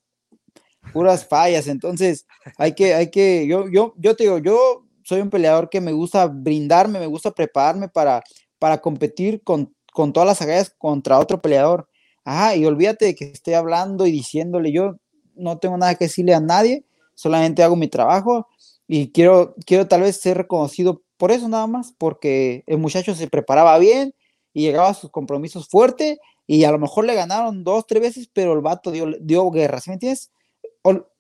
[0.95, 1.67] puras fallas.
[1.67, 5.83] Entonces, hay que, hay que, yo, yo, yo te digo, yo soy un peleador que
[5.83, 8.23] me gusta brindarme, me gusta prepararme para,
[8.59, 11.91] para competir con, con todas las agallas contra otro peleador.
[12.25, 14.97] Ajá, y olvídate de que esté hablando y diciéndole, yo
[15.35, 18.47] no tengo nada que decirle a nadie, solamente hago mi trabajo
[18.89, 23.29] y quiero, quiero tal vez ser reconocido por eso nada más, porque el muchacho se
[23.29, 24.15] preparaba bien
[24.55, 28.31] y llegaba a sus compromisos fuerte y a lo mejor le ganaron dos, tres veces,
[28.33, 30.33] pero el vato dio, dio guerra, ¿sí me entiendes?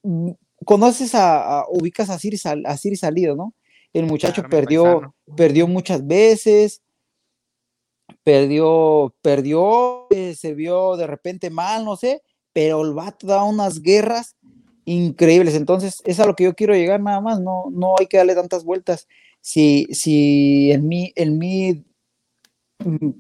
[0.03, 0.31] Mm,
[0.65, 3.55] conoces a, ubicas a Siri, a Siri Salido, ¿no?
[3.93, 6.83] El muchacho perdió, perdió muchas veces,
[8.25, 13.83] perdió, perdió, eh, se vio de repente mal, no sé, pero el vato da unas
[13.83, 14.37] guerras
[14.89, 15.55] increíbles.
[15.55, 18.35] Entonces, es a lo que yo quiero llegar nada más, no, no hay que darle
[18.35, 19.07] tantas vueltas.
[19.41, 21.85] Si, si en mí, en mí
[22.79, 23.11] mm,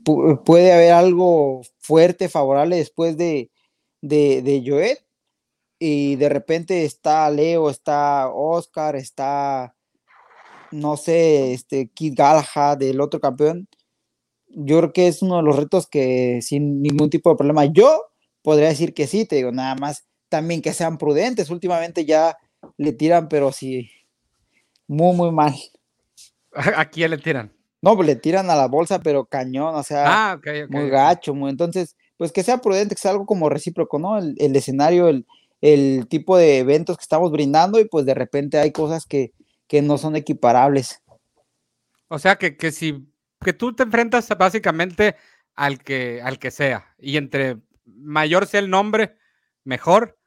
[0.44, 3.50] puede haber algo fuerte, favorable después de,
[4.00, 5.04] de, de Joet,
[5.78, 9.76] y de repente está Leo, está Oscar, está,
[10.72, 13.68] no sé, este Kid Galahad, del otro campeón.
[14.48, 17.66] Yo creo que es uno de los retos que sin ningún tipo de problema.
[17.66, 18.07] Yo
[18.42, 21.51] podría decir que sí, te digo, nada más también que sean prudentes.
[21.51, 22.38] Últimamente ya
[22.77, 23.91] le tiran, pero sí,
[24.87, 25.55] muy, muy mal.
[26.53, 27.53] ¿A quién le tiran?
[27.81, 31.51] No, pues le tiran a la bolsa, pero cañón, o sea, ah, muy gacho, muy.
[31.51, 34.19] Entonces, pues que sea prudente, que sea algo como recíproco, ¿no?
[34.19, 35.27] El, el escenario, el,
[35.61, 39.33] el tipo de eventos que estamos brindando y pues de repente hay cosas que,
[39.67, 41.03] que no son equiparables.
[42.09, 43.07] O sea que, que si
[43.45, 45.17] que tú te enfrentas básicamente
[45.55, 49.17] al que, al que sea y entre mayor sea el nombre,
[49.64, 50.17] mejor,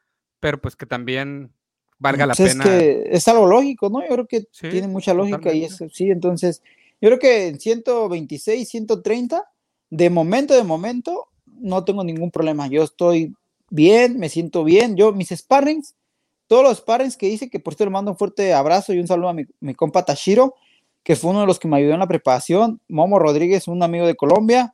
[0.42, 1.54] pero pues que también
[1.98, 2.64] valga la pues pena.
[2.66, 4.02] Es que es algo lógico, ¿no?
[4.02, 6.62] Yo creo que tiene mucha lógica y eso, sí, entonces
[7.00, 9.44] yo creo que en 126, 130,
[9.90, 12.68] de momento, de momento, no tengo ningún problema.
[12.68, 13.34] Yo estoy
[13.70, 14.96] bien, me siento bien.
[14.96, 15.96] Yo, mis sparrings,
[16.48, 19.08] todos los sparrings que hice, que por cierto le mando un fuerte abrazo y un
[19.08, 20.56] saludo a mi, mi, compa Tashiro,
[21.04, 22.82] que fue uno de los que me ayudó en la preparación.
[22.88, 24.74] Momo Rodríguez, un amigo de Colombia.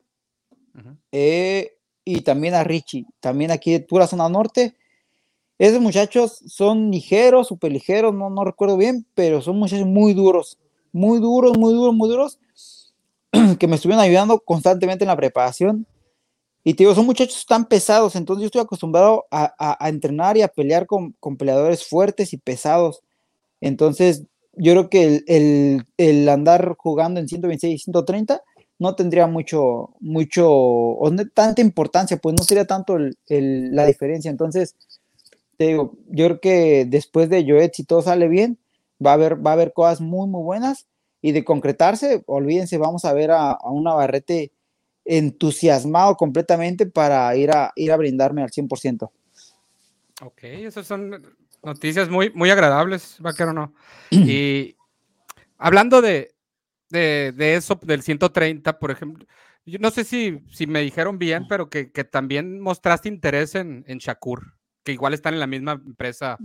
[0.74, 0.96] Uh -huh.
[1.12, 4.74] eh, y también a Richie, también aquí de pura zona norte.
[5.58, 10.56] Esos muchachos son ligeros, súper ligeros, no, no recuerdo bien, pero son muchachos muy duros,
[10.92, 12.38] muy duros, muy duros, muy duros,
[13.58, 15.86] que me estuvieron ayudando constantemente en la preparación.
[16.62, 20.36] Y te digo, son muchachos tan pesados, entonces yo estoy acostumbrado a, a, a entrenar
[20.36, 23.02] y a pelear con, con, peleadores fuertes y pesados.
[23.60, 28.42] Entonces, yo creo que el, el, el, andar jugando en 126 y 130
[28.78, 33.16] no tendría mucho, mucho, o no, tanta importancia, pues no sería tanto el,
[33.74, 34.30] la diferencia.
[34.30, 34.76] Entonces,
[35.58, 38.58] te digo, yo creo que después de Joet, si todo sale bien,
[39.04, 40.86] va a haber, va a haber cosas muy, muy buenas.
[41.20, 44.52] Y de concretarse, olvídense, vamos a ver a, a una Barrete
[45.04, 49.10] entusiasmado completamente para ir a, ir a brindarme al 100%.
[50.22, 51.26] Ok, esas son
[51.62, 53.74] noticias muy, muy agradables, vaquero, ¿no?
[54.10, 54.76] y
[55.56, 56.34] hablando de,
[56.90, 59.26] de, de, eso, del 130, por ejemplo,
[59.64, 63.84] yo no sé si, si me dijeron bien, pero que, que también mostraste interés en,
[63.88, 64.57] en, Shakur,
[64.88, 66.38] que igual están en la misma empresa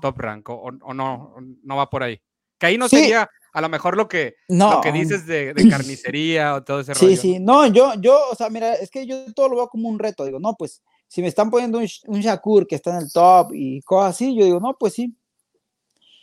[0.00, 2.18] Top Rank, o, o no, no va por ahí.
[2.58, 2.96] Que ahí no sí.
[2.96, 4.72] sería a lo mejor lo que, no.
[4.72, 7.16] lo que dices de, de, carnicería o todo ese sí, rollo.
[7.16, 9.90] Sí, sí, no, yo, yo, o sea, mira, es que yo todo lo veo como
[9.90, 13.02] un reto, digo, no, pues, si me están poniendo un, un Shakur que está en
[13.02, 15.14] el top y cosas así, yo digo, no, pues sí,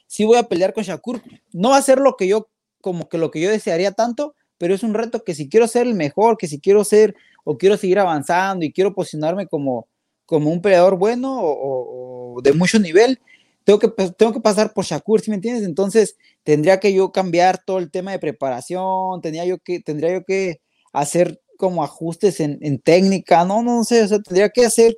[0.08, 1.22] sí voy a pelear con Shakur.
[1.54, 2.50] No va a ser lo que yo,
[2.82, 5.86] como que lo que yo desearía tanto, pero es un reto que si quiero ser
[5.86, 9.88] el mejor, que si quiero ser o quiero seguir avanzando y quiero posicionarme como,
[10.28, 13.20] como un peleador bueno o, de mucho nivel,
[13.64, 15.64] tengo que, tengo que pasar por Shakur, ¿sí me entiendes?
[15.66, 20.24] Entonces tendría que yo cambiar todo el tema de preparación, tendría yo que, tendría yo
[20.24, 20.62] que
[20.94, 24.98] hacer como ajustes en, técnica, no, no sé, o sea, tendría que hacer,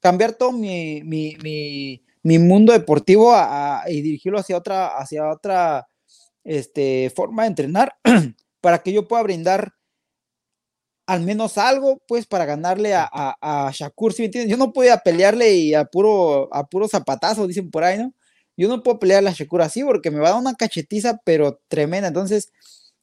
[0.00, 1.36] cambiar todo mi, mi,
[2.22, 3.34] mi, mundo deportivo
[3.88, 5.88] y dirigirlo hacia otra, hacia otra
[6.44, 7.94] este, forma de entrenar
[8.60, 9.72] para que yo pueda brindar
[11.06, 14.50] al menos algo, pues, para ganarle a, a, Shakur, ¿sí me entiendes?
[14.50, 18.12] Yo no podía pelearle y a puro, a puro zapatazo, dicen por ahí, ¿no?
[18.56, 21.60] Yo no puedo pelearle a Shakur así porque me va a dar una cachetiza, pero
[21.68, 22.08] tremenda.
[22.08, 22.52] Entonces,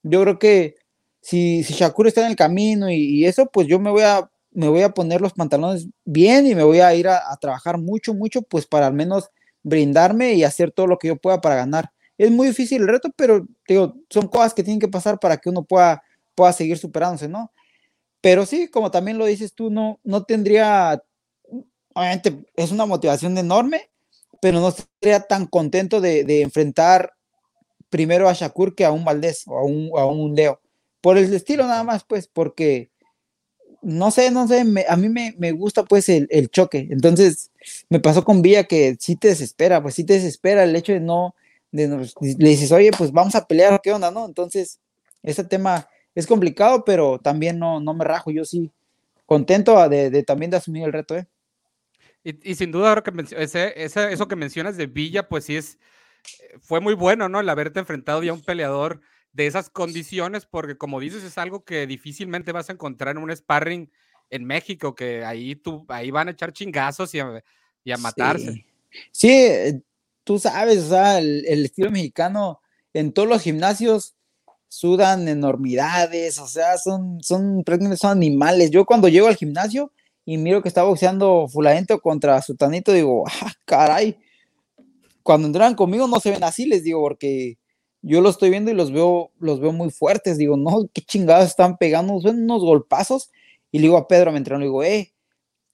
[0.04, 0.76] yo creo que
[1.22, 4.68] si, si Shakur está en el camino y, eso, pues yo me voy a me
[4.68, 8.44] voy a poner los pantalones bien y me voy a ir a, trabajar mucho, mucho,
[8.44, 9.32] pues para al menos
[9.63, 11.92] brindarme y hacer todo lo que yo pueda para ganar.
[12.20, 15.50] Es muy difícil el reto, pero digo, son cosas que tienen que pasar para que
[15.50, 16.04] uno pueda,
[16.36, 17.52] pueda seguir superándose, ¿no?
[18.23, 21.03] Pero sí, como también lo dices tú, no, no tendría,
[21.93, 23.89] obviamente es una motivación enorme,
[24.41, 27.12] pero no estaría tan contento de, enfrentar
[27.89, 30.62] primero a Shakur que a un Valdés o a un, a un Leo.
[31.01, 32.91] Por el estilo nada más, pues, porque
[33.81, 36.88] no sé, no sé, a mí me, gusta pues el, choque.
[36.91, 37.51] Entonces,
[37.89, 41.01] me pasó con Villa que sí te desespera, pues sí te desespera el hecho de
[41.01, 41.36] no,
[41.73, 44.25] de le dices, oye, pues vamos a pelear, ¿qué onda, no?
[44.25, 44.79] Entonces,
[45.23, 48.71] ese tema es complicado, pero también no, no me rajo, yo sí
[49.26, 51.28] contento de, también de asumir el reto, ¿eh?
[52.23, 55.78] Y, sin duda, ahora que ese, eso que mencionas de Villa, pues sí es,
[56.39, 57.41] eh, fue muy bueno, ¿no?
[57.41, 59.02] El haberte enfrentado ya a un peleador
[59.34, 63.36] de esas condiciones, porque como dices, es algo que difícilmente vas a encontrar en un
[63.36, 63.91] sparring
[64.30, 68.65] en México, que ahí, tú, ahí van a echar chingazos y a, matarse.
[69.12, 69.30] Sí.
[69.30, 69.82] Eh,
[70.23, 72.62] tú sabes, o sea, el, estilo mexicano
[72.93, 74.15] en todos los gimnasios
[74.73, 77.63] sudan enormidades, o sea, son, son,
[77.95, 78.71] son animales.
[78.71, 79.91] Yo cuando llego al gimnasio
[80.25, 84.17] y miro que está boxeando fulanito contra sutanito, digo, ah, caray.
[85.21, 87.59] Cuando entran conmigo no se ven así, les digo, porque
[88.01, 90.39] yo lo estoy viendo y los veo, los veo muy fuertes.
[90.39, 93.29] Digo, no, qué chingados están pegando, son unos golpazos.
[93.71, 95.13] Y le digo a Pedro, me entreno, le digo, eh,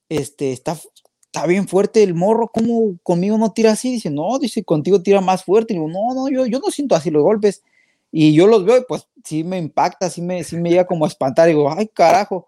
[0.09, 0.77] este, está,
[1.23, 3.93] está bien fuerte el morro, ¿cómo conmigo no tira así?
[3.93, 5.73] Dice, no, dice, contigo tira más fuerte.
[5.73, 7.63] Y digo, no, no, yo, yo no siento así los golpes.
[8.12, 11.06] Y yo los veo y pues sí me impacta, sí me, sí me llega como
[11.06, 11.48] a espantar.
[11.48, 12.48] Digo, ay, carajo,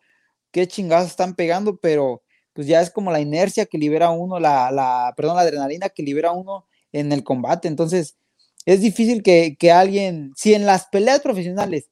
[0.51, 4.71] qué chingados están pegando, pero pues ya es como la inercia que libera uno, la,
[4.71, 7.67] la, perdón, la adrenalina que libera uno en el combate.
[7.67, 8.17] Entonces,
[8.65, 11.89] es difícil que, alguien, si en las peleas profesionales,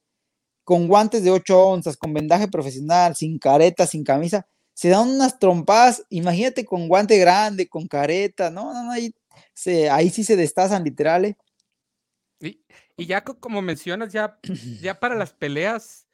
[0.64, 5.38] con guantes de 8 onzas, con vendaje profesional, sin careta, sin camisa, se dan unas
[5.38, 9.14] trompadas, imagínate con guante grande, con careta, no, no, no, ahí,
[9.90, 11.36] ahí sí se destazan literales.
[12.40, 12.60] Y,
[13.00, 14.38] y, ya como mencionas, ya,
[14.80, 16.06] ya para las peleas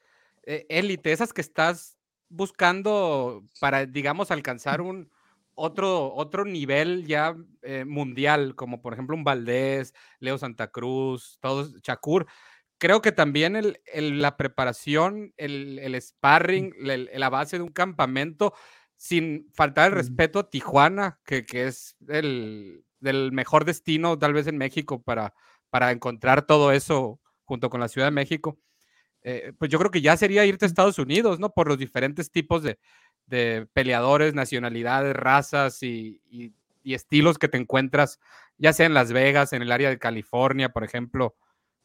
[0.45, 5.11] eh, élite, esas que estás buscando para, digamos, alcanzar un,
[5.57, 11.81] otro, otro nivel ya eh, mundial, como por ejemplo un Valdés, Leo Santa Cruz, todos,
[11.83, 12.27] Shakur.
[12.79, 13.81] Creo que también el,
[14.21, 18.53] la preparación, el, el sparring, la base de un campamento,
[18.97, 24.47] sin faltar el respeto a Tijuana, que, que es el, del mejor destino tal vez
[24.47, 25.33] en México para,
[25.77, 28.57] para encontrar todo eso junto con la Ciudad de México.
[29.23, 31.53] Eh, pues yo creo que ya sería irte a Estados Unidos, ¿no?
[31.53, 32.79] Por los diferentes tipos de,
[33.27, 36.23] de peleadores, nacionalidades, razas y,
[36.83, 38.21] estilos que te encuentras,
[38.57, 41.35] ya sea en Las Vegas, en el área de California, por ejemplo,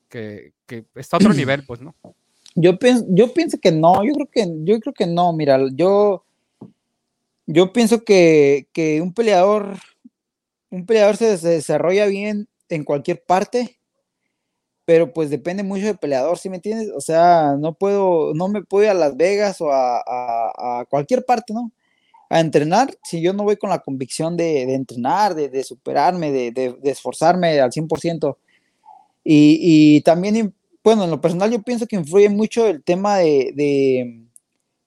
[0.08, 0.54] que,
[0.96, 1.94] está a otro nivel, pues, ¿no?
[2.56, 6.24] Yo pienso, yo pienso que no, yo creo que, yo creo que no, mira, yo,
[7.46, 9.76] yo pienso que, que un peleador,
[10.70, 13.81] un peleador se, desarrolla bien en cualquier parte,
[14.86, 16.92] pero pues depende mucho del peleador, ¿sí me entiendes?
[16.96, 21.54] O sea, no puedo, no me puedo ir a Las Vegas o a, cualquier parte,
[21.54, 21.72] ¿no?
[22.30, 27.60] A entrenar, si yo no voy con la convicción de, entrenar, de, superarme, de, esforzarme
[27.60, 28.38] al 100%.
[29.24, 34.26] Y, y también, bueno, en lo personal yo pienso que influye mucho el tema de,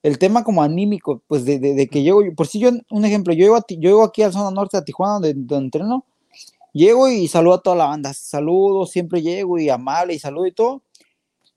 [0.03, 3.59] el tema como anímico, pues de, que llego, por si yo, un ejemplo, yo llego,
[3.69, 6.07] yo llego aquí a la zona norte de Tijuana, donde, donde entreno,
[6.75, 10.53] Llego y saludo a toda la banda, saludo, siempre llego y amable y saludo y
[10.53, 10.83] todo.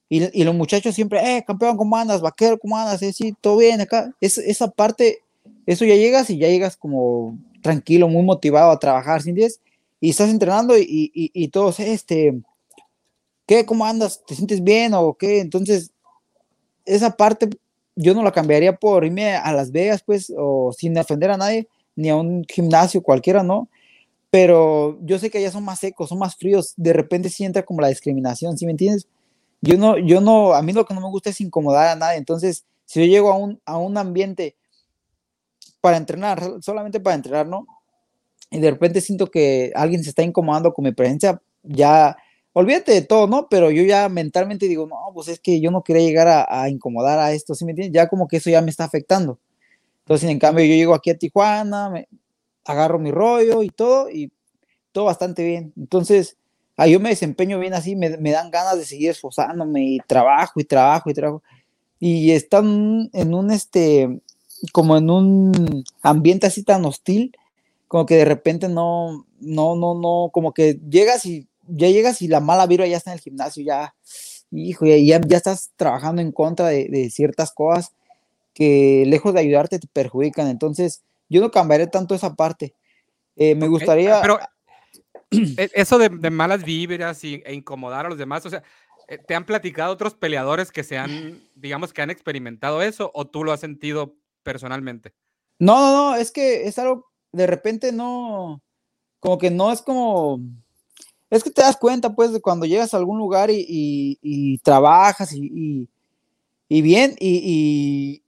[0.09, 2.21] Y, los muchachos siempre, eh, campeón, ¿cómo andas?
[2.21, 3.01] Vaquero, ¿cómo andas?
[3.01, 4.13] Eh, sí, todo bien acá.
[4.21, 5.23] Es, esa parte,
[5.65, 9.59] eso ya llegas y ya llegas como tranquilo, muy motivado a trabajar, ¿sí entiendes?
[9.99, 12.39] Y estás entrenando y, y, y todos, este,
[13.47, 13.65] ¿qué?
[13.65, 14.23] ¿Cómo andas?
[14.25, 15.39] ¿Te sientes bien o qué?
[15.39, 15.91] Entonces,
[16.85, 17.49] esa parte
[17.95, 21.67] yo no la cambiaría por irme a Las Vegas, pues, o sin defender a nadie,
[21.95, 23.67] ni a un gimnasio cualquiera, ¿no?
[24.29, 27.63] Pero yo sé que allá son más secos, son más fríos, de repente sí entra
[27.63, 29.07] como la discriminación, ¿sí me entiendes?
[29.61, 32.17] Yo no, yo no, a mí lo que no me gusta es incomodar a nadie,
[32.17, 34.55] entonces si yo llego a un, a un ambiente
[35.81, 37.65] para entrenar, solamente para entrenar, ¿no?
[38.51, 42.17] Y de repente siento que alguien se está incomodando con mi presencia, ya,
[42.53, 43.47] olvídate de todo, ¿no?
[43.49, 46.69] Pero yo ya mentalmente digo, no, pues es que yo no quería llegar a, a
[46.69, 47.93] incomodar a esto, ¿sí me entiendes?
[47.95, 49.39] Ya como que eso ya me está afectando.
[50.05, 52.07] Entonces, en cambio, yo llego aquí a Tijuana, me,
[52.67, 54.31] agarro mi rollo y todo, y
[54.91, 55.73] todo bastante bien.
[55.77, 56.37] Entonces,
[56.75, 60.63] ahí yo me desempeño bien así, me, dan ganas de seguir esforzándome y trabajo y
[60.65, 61.43] trabajo y trabajo.
[61.99, 64.21] y están en un, este,
[64.71, 67.35] como en un ambiente así tan hostil,
[67.87, 72.27] como que de repente no, no, no, no, como que llegas y ya llegas y
[72.27, 73.95] la mala vibra ya está en el gimnasio, ya,
[74.51, 77.93] hijo, ya, ya estás trabajando en contra de, ciertas cosas
[78.53, 80.47] que lejos de ayudarte te perjudican.
[80.47, 82.73] Entonces, yo no cambiaré tanto esa parte.
[83.35, 84.21] Eh, me gustaría...
[84.21, 84.39] Pero
[85.31, 88.63] e, eso de, malas vibras y, e incomodar a los demás, o sea,
[89.07, 93.25] eh, ¿te han platicado otros peleadores que se han, digamos, que han experimentado eso o
[93.25, 95.13] tú lo has sentido personalmente?
[95.59, 98.61] No, no, no, es que es algo, de repente no,
[99.19, 100.39] como que no es como,
[101.29, 105.87] es que te das cuenta, pues, de cuando llegas a algún lugar y, trabajas y,
[106.69, 108.23] bien, y,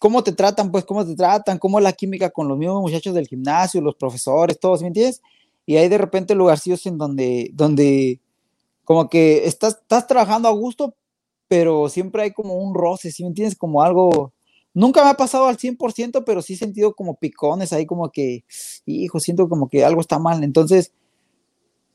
[0.00, 3.28] cómo te tratan, pues, cómo te tratan, cómo la química con los mismos muchachos del
[3.28, 5.20] gimnasio, los profesores, todos, ¿me entiendes?
[5.66, 8.20] Y hay de repente lugarcillos en donde, donde
[8.84, 10.94] como que estás, estás trabajando a gusto,
[11.48, 13.58] pero siempre hay como un roce, ¿sí me entiendes?
[13.58, 14.32] Como algo,
[14.72, 18.44] nunca me ha pasado al 100%, pero sí he sentido como picones ahí, como que,
[18.86, 20.42] hijo, siento como que algo está mal.
[20.44, 20.92] Entonces,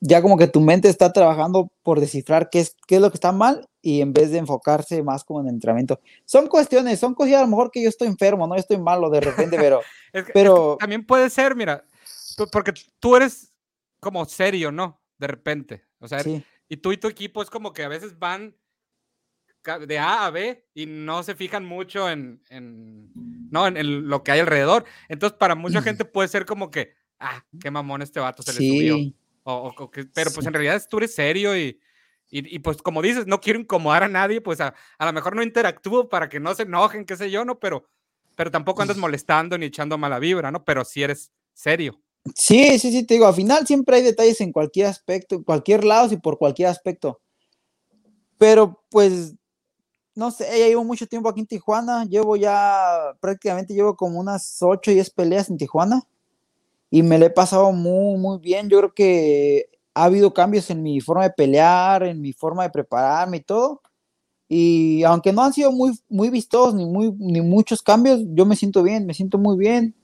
[0.01, 3.17] ya como que tu mente está trabajando por descifrar qué es, qué es lo que
[3.17, 5.99] está mal y en vez de enfocarse más como en el entrenamiento.
[6.25, 9.19] Son cuestiones, son cosas a lo mejor que yo estoy enfermo, no estoy malo de
[9.19, 9.81] repente, pero...
[10.33, 10.77] pero...
[10.79, 11.83] también puede ser, mira,
[12.51, 13.53] porque tú eres
[13.99, 15.01] como serio, ¿no?
[15.17, 15.85] De repente.
[15.99, 16.23] O sea,
[16.67, 18.55] y tú y tu equipo es como que a veces van
[19.87, 22.41] de A a B y no se fijan mucho en,
[23.51, 23.67] ¿no?
[23.67, 24.85] en, lo que hay alrededor.
[25.09, 28.57] Entonces, para mucha gente puede ser como que, ah, qué mamón este vato se le
[28.57, 29.13] subió
[30.13, 31.79] pero pues en realidad tú eres serio y,
[32.35, 35.43] y, pues como dices, no quiero incomodar a nadie, pues a, a, lo mejor no
[35.43, 37.59] interactúo para que no se enojen, qué sé yo, ¿no?
[37.59, 37.85] Pero,
[38.35, 40.63] pero tampoco andas molestando ni echando mala vibra, ¿no?
[40.63, 42.01] Pero sí eres serio.
[42.33, 45.83] Sí, sí, sí, te digo, al final siempre hay detalles en cualquier aspecto, en cualquier
[45.83, 47.21] lado y por cualquier aspecto.
[48.39, 49.35] Pero pues,
[50.15, 54.57] no sé, ya llevo mucho tiempo aquí en Tijuana, llevo ya, prácticamente llevo como unas
[54.61, 56.01] 8 o 10 peleas en Tijuana
[56.89, 58.69] y me le he pasado muy, muy bien.
[58.69, 62.69] Yo creo que ha habido cambios en mi forma de pelear, en mi forma de
[62.69, 63.81] prepararme y todo.
[64.49, 68.55] Y aunque no han sido muy, muy vistosos ni, muy, ni muchos cambios, yo me
[68.55, 69.95] siento bien, me siento muy bien.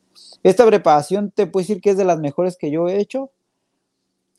[0.44, 3.32] Esta preparación te puedo decir que es de las mejores que yo he hecho.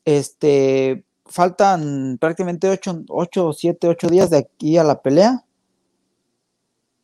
[0.05, 5.45] Este, faltan prácticamente 8, 8, 7, 8 días de aquí a la pelea.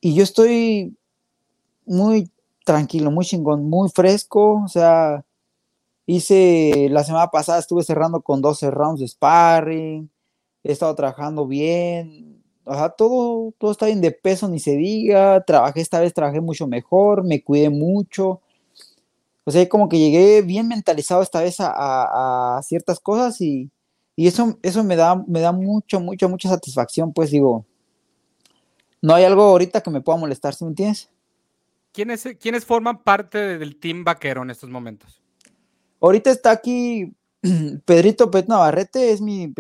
[0.01, 0.95] Y yo estoy
[1.85, 2.29] muy
[2.65, 4.63] tranquilo, muy chingón, muy fresco.
[4.63, 5.23] O sea,
[6.09, 10.09] Hice, la semana pasada estuve cerrando con 12 rounds de sparring,
[10.63, 15.43] he estado trabajando bien, o sea, todo, todo está bien de peso, ni se diga,
[15.43, 18.39] trabajé esta vez, trabajé mucho mejor, me cuidé mucho,
[19.43, 23.69] o sea, como que llegué bien mentalizado esta vez a, ciertas cosas y,
[24.15, 27.65] eso, eso me da, me da mucho, mucho, mucha satisfacción, pues digo,
[29.01, 31.09] no hay algo ahorita que me pueda molestar, ¿sí me entiendes?
[31.91, 35.21] ¿Quiénes, ¿Quiénes forman parte del team vaquero en estos momentos?
[35.99, 37.13] Ahorita está aquí
[37.85, 39.53] Pedrito Pet Navarrete, es mi,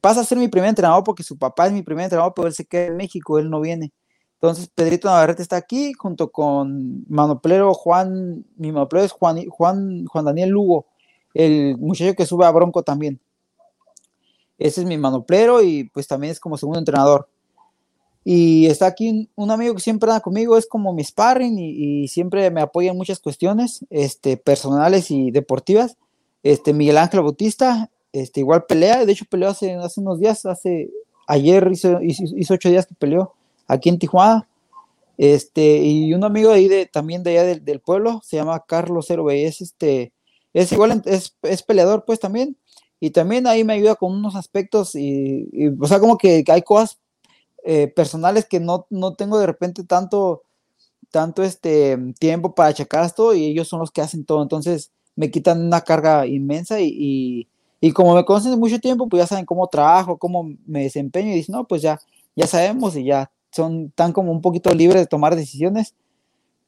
[0.00, 2.54] pasa a ser mi primer entrenador porque su papá es mi primer entrenador, pero él
[2.54, 3.92] se queda en México, él no viene.
[4.34, 10.24] Entonces Pedrito Navarrete está aquí junto con manoplero Juan, mi manoplero es Juan, Juan, Juan
[10.24, 10.86] Daniel Lugo,
[11.32, 13.20] el muchacho que sube a Bronco también.
[14.58, 17.28] Ese es mi manoplero y pues también es como segundo entrenador.
[18.26, 22.50] Y está aquí un, amigo que siempre anda conmigo, es como mi sparring y, siempre
[22.50, 25.98] me apoya en muchas cuestiones este, personales y deportivas.
[26.42, 30.90] Este, Miguel Ángel Bautista, este, igual pelea, de hecho peleó hace, hace unos días, hace,
[31.26, 33.34] ayer hizo, hizo, ocho días que peleó
[33.68, 34.48] aquí en Tijuana.
[35.18, 39.30] Este, y un amigo ahí de, también de allá del, pueblo, se llama Carlos Cero
[39.30, 40.12] es este,
[40.54, 42.56] es igual, es, es, peleador pues también,
[42.98, 46.62] y también ahí me ayuda con unos aspectos, y, y o sea, como que hay
[46.62, 46.98] cosas
[47.64, 50.42] eh, personales que no, no tengo de repente tanto,
[51.10, 54.42] tanto este tiempo para checar esto y ellos son los que hacen todo.
[54.42, 57.48] Entonces me quitan una carga inmensa y,
[57.80, 61.36] y, como me conocen mucho tiempo, pues ya saben cómo trabajo, cómo me desempeño y
[61.36, 62.00] dicen, no, pues ya,
[62.36, 65.94] ya sabemos y ya son tan como un poquito libres de tomar decisiones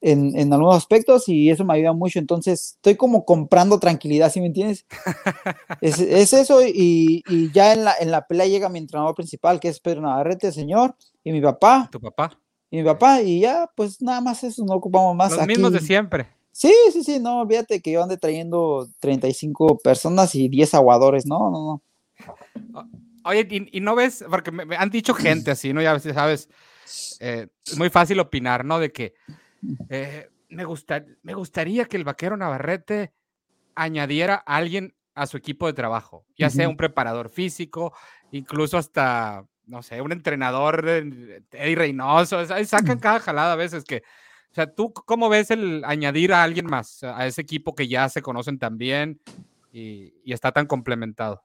[0.01, 2.19] en, en, algunos aspectos y eso me ayuda mucho.
[2.19, 4.87] Entonces, estoy como comprando tranquilidad, ¿sí me entiendes?
[5.81, 9.61] es, es, eso y, y, ya en la, en la pelea llega mi entrenador principal,
[9.61, 10.95] que es Pedro Navarrete, señor,
[11.25, 11.89] y mi papá.
[11.91, 12.39] ¿Tu papá?
[12.71, 15.37] Y mi papá, y ya, pues nada más eso, no ocupamos más.
[15.37, 16.29] Los mismos de siempre.
[16.53, 21.51] Sí, sí, sí, no, olvídate que yo ande trayendo 35 personas y 10 aguadores, no,
[21.51, 21.83] no,
[22.73, 22.91] no.
[23.25, 25.83] Oye, y, no ves, porque me, han dicho gente así, ¿no?
[25.83, 26.49] Ya sabes,
[27.21, 28.79] eh, es muy fácil opinar, ¿no?
[28.79, 29.15] De que
[29.89, 30.65] eh, me,
[31.23, 33.13] me gustaría que el vaquero Navarrete
[33.75, 37.95] añadiera a alguien a su equipo de trabajo, ya sea un preparador físico,
[38.31, 44.03] incluso hasta no sé, un entrenador, Eddie Reynoso, sacan cada jalada a veces que,
[44.53, 48.09] o sea, ¿tú cómo ves el añadir a alguien más a ese equipo que ya
[48.09, 49.21] se conocen tan bien
[49.73, 51.43] y, está tan complementado?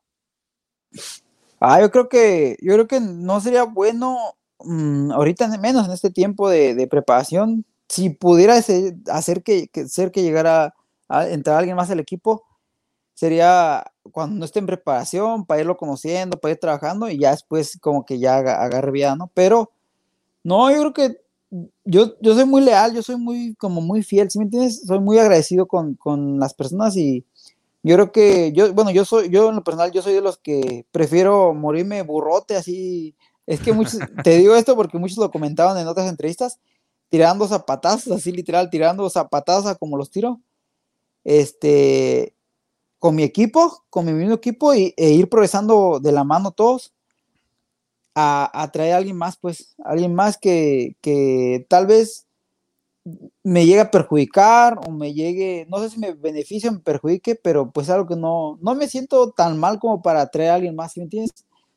[1.60, 4.18] Ah, yo creo que, yo creo que no sería bueno
[4.60, 10.74] mm, ahorita menos en este tiempo de, preparación, si pudiera hacer que, ser que llegara
[11.10, 12.46] a entrar alguien más al equipo,
[13.14, 13.84] sería
[14.14, 18.06] cuando no esté en preparación, para irlo conociendo, para ir trabajando y ya después como
[18.06, 19.30] que ya agarre vida, ¿no?
[19.34, 19.72] Pero
[20.42, 21.22] no, yo creo que
[21.84, 24.84] yo, yo soy muy leal, yo soy muy, como muy fiel, ¿sí me entiendes?
[24.88, 27.26] Soy muy agradecido con, con las personas y
[27.84, 30.38] yo creo que yo, bueno, yo soy, yo en lo personal, yo soy de los
[30.38, 33.16] que prefiero morirme burrote así.
[33.46, 36.58] Es que muchos, te digo esto porque muchos lo comentaban en otras entrevistas,
[37.12, 40.40] tirando zapatazos, así literal, tirando zapatazos como los tiro.
[41.26, 42.34] Este,
[42.98, 46.94] con mi equipo, con mi mismo equipo y, e ir progresando de la mano todos
[48.16, 52.28] a, traer a alguien más, pues, alguien más que, que, tal vez
[53.44, 57.36] me llegue a perjudicar o me llegue, no sé si me beneficia o me perjudique,
[57.36, 60.76] pero pues algo que no, no me siento tan mal como para traer a alguien
[60.76, 61.32] más, ¿sí me entiendes?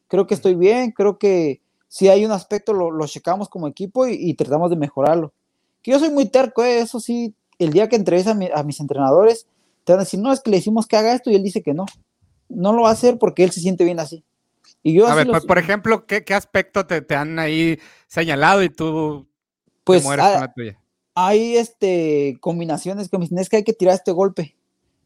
[0.08, 1.60] Creo que estoy bien, creo que
[1.94, 5.32] si hay un aspecto lo, lo checamos como equipo y, tratamos de mejorarlo.
[5.80, 6.80] Que yo soy muy terco, ¿eh?
[6.80, 9.46] eso sí, el día que entrevistas a, a mis entrenadores,
[9.84, 11.62] te van a decir, no, es que le decimos que haga esto y él dice
[11.62, 11.86] que no.
[12.48, 14.24] No lo va a hacer porque él se siente bien así.
[14.82, 17.78] Y yo a ver, por, ejemplo, ¿qué, qué aspecto te, te, han ahí
[18.08, 19.28] señalado y tú
[19.84, 20.80] pues, mueres con la tuya?
[21.14, 24.56] Hay este, combinaciones que me dicen, es que hay que tirar este golpe.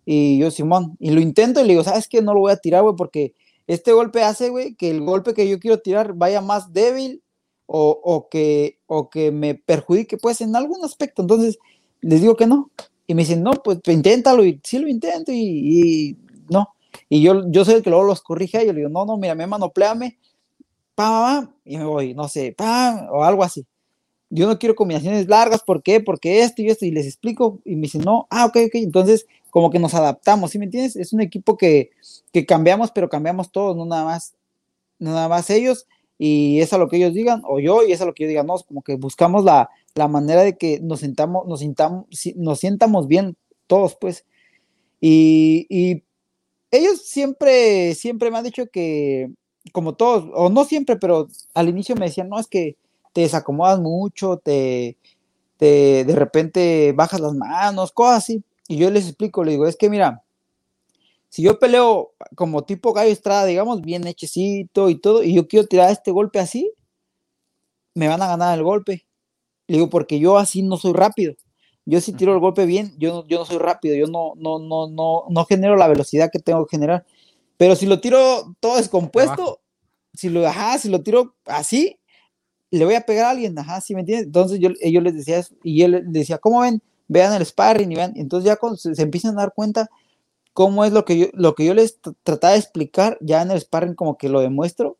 [0.06, 2.22] Y yo, Simón, y lo intento y le digo, ¿sabes qué?
[2.22, 3.34] No lo voy a tirar, güey, porque
[3.68, 7.22] este golpe hace, güey, que el golpe que yo quiero tirar vaya más débil
[7.66, 11.20] o, que, o que me perjudique, pues, en algún aspecto.
[11.20, 11.58] Entonces,
[12.00, 12.70] les digo que no.
[13.06, 16.16] Y me dicen, no, pues, pues inténtalo, y sí lo intento, y,
[16.50, 16.70] no.
[17.10, 19.18] Y yo, yo soy el que luego los corrige, y yo le digo, no, no,
[19.18, 20.18] mira, me manopleame,
[20.94, 23.66] pam, pam, y me voy, no sé, pam, o algo así.
[24.30, 26.00] Yo no quiero combinaciones largas, ¿por qué?
[26.00, 29.26] Porque esto y esto, y les explico, y me dicen, no, ah, ok, ok, entonces
[29.50, 30.96] como que nos adaptamos, ¿sí me entiendes?
[30.96, 31.90] Es un equipo que,
[32.32, 34.34] que cambiamos, pero cambiamos todos, no nada más,
[34.98, 35.86] no nada más ellos,
[36.18, 38.28] y es a lo que ellos digan, o yo, y es a lo que yo
[38.28, 42.58] diga, no, como que buscamos la, la manera de que nos sintamos, nos sintamos, nos
[42.58, 43.36] sientamos bien
[43.66, 44.24] todos, pues.
[45.00, 46.02] Y,
[46.70, 49.30] ellos siempre, siempre me han dicho que,
[49.72, 52.76] como todos, o no siempre, pero al inicio me decían, no, es que
[53.14, 54.98] te desacomodas mucho, te,
[55.56, 58.42] te de repente bajas las manos, cosas así.
[58.68, 60.22] Y yo les explico, le digo, es que mira,
[61.30, 65.66] si yo peleo como tipo gallo estrada, digamos, bien hechecito y todo, y yo quiero
[65.66, 66.72] tirar este golpe así,
[67.94, 69.06] me van a ganar el golpe.
[69.66, 71.34] Le digo, porque yo así no soy rápido.
[71.84, 74.88] Yo si tiro el golpe bien, yo, yo no soy rápido, yo no, no, no,
[74.88, 77.06] no, no genero la velocidad que tengo que generar.
[77.56, 79.60] Pero si lo tiro todo descompuesto,
[80.12, 81.98] si lo, ajá, si lo tiro así,
[82.70, 84.26] le voy a pegar a alguien, ajá, ¿sí me entiendes?
[84.26, 86.82] Entonces yo, ellos les decía eso, y él les decía, ¿cómo ven?
[87.08, 88.12] Vean el sparring y vean.
[88.16, 89.90] Entonces ya cuando se, empiezan a dar cuenta
[90.52, 93.60] cómo es lo que yo, lo que yo les trataba de explicar, ya en el
[93.60, 94.96] sparring como que lo demuestro,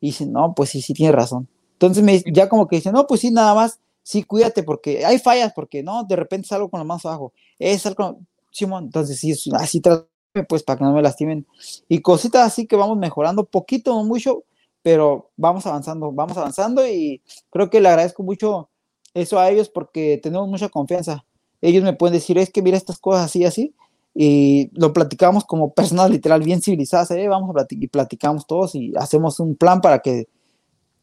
[0.00, 1.48] y dicen, no, pues sí, sí tiene razón.
[1.74, 5.18] Entonces me, ya como que dicen, no, pues sí, nada más sí, cuídate porque hay
[5.18, 8.18] fallas, porque no, de repente salgo con la mano abajo, es algo,
[8.50, 10.08] Simón, entonces sí, así trátame
[10.48, 11.46] pues para que no me lastimen.
[11.88, 14.44] Y cositas así que vamos mejorando poquito, no mucho,
[14.82, 18.70] pero vamos avanzando, vamos avanzando y creo que le agradezco mucho
[19.14, 21.24] eso a ellos porque tenemos mucha confianza.
[21.62, 23.74] Ellos me pueden decir, es que mira estas cosas así, así,
[24.14, 27.28] y lo platicamos como personas literal bien civilizadas, ¿eh?
[27.28, 30.28] vamos a platicar y platicamos todos y hacemos un plan para que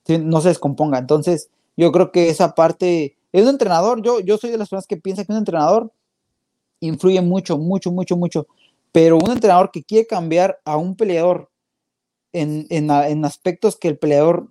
[0.08, 1.00] no se descomponga.
[1.00, 4.02] Entonces, yo creo que esa parte es un entrenador.
[4.02, 5.92] Yo, yo soy de las personas que piensan que un entrenador
[6.80, 8.48] influye mucho, mucho, mucho, mucho.
[8.92, 11.50] Pero un entrenador que quiere cambiar a un peleador
[12.34, 14.48] en, en, aspectos que el peleador,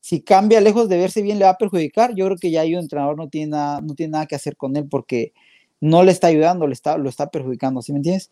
[0.00, 2.74] si cambia lejos de verse bien, le va a perjudicar, yo creo que ya hay
[2.74, 5.32] un entrenador no tiene nada, no tiene nada que hacer con él porque
[5.80, 8.30] no le está ayudando, le está, lo está perjudicando, ¿sí me entiendes?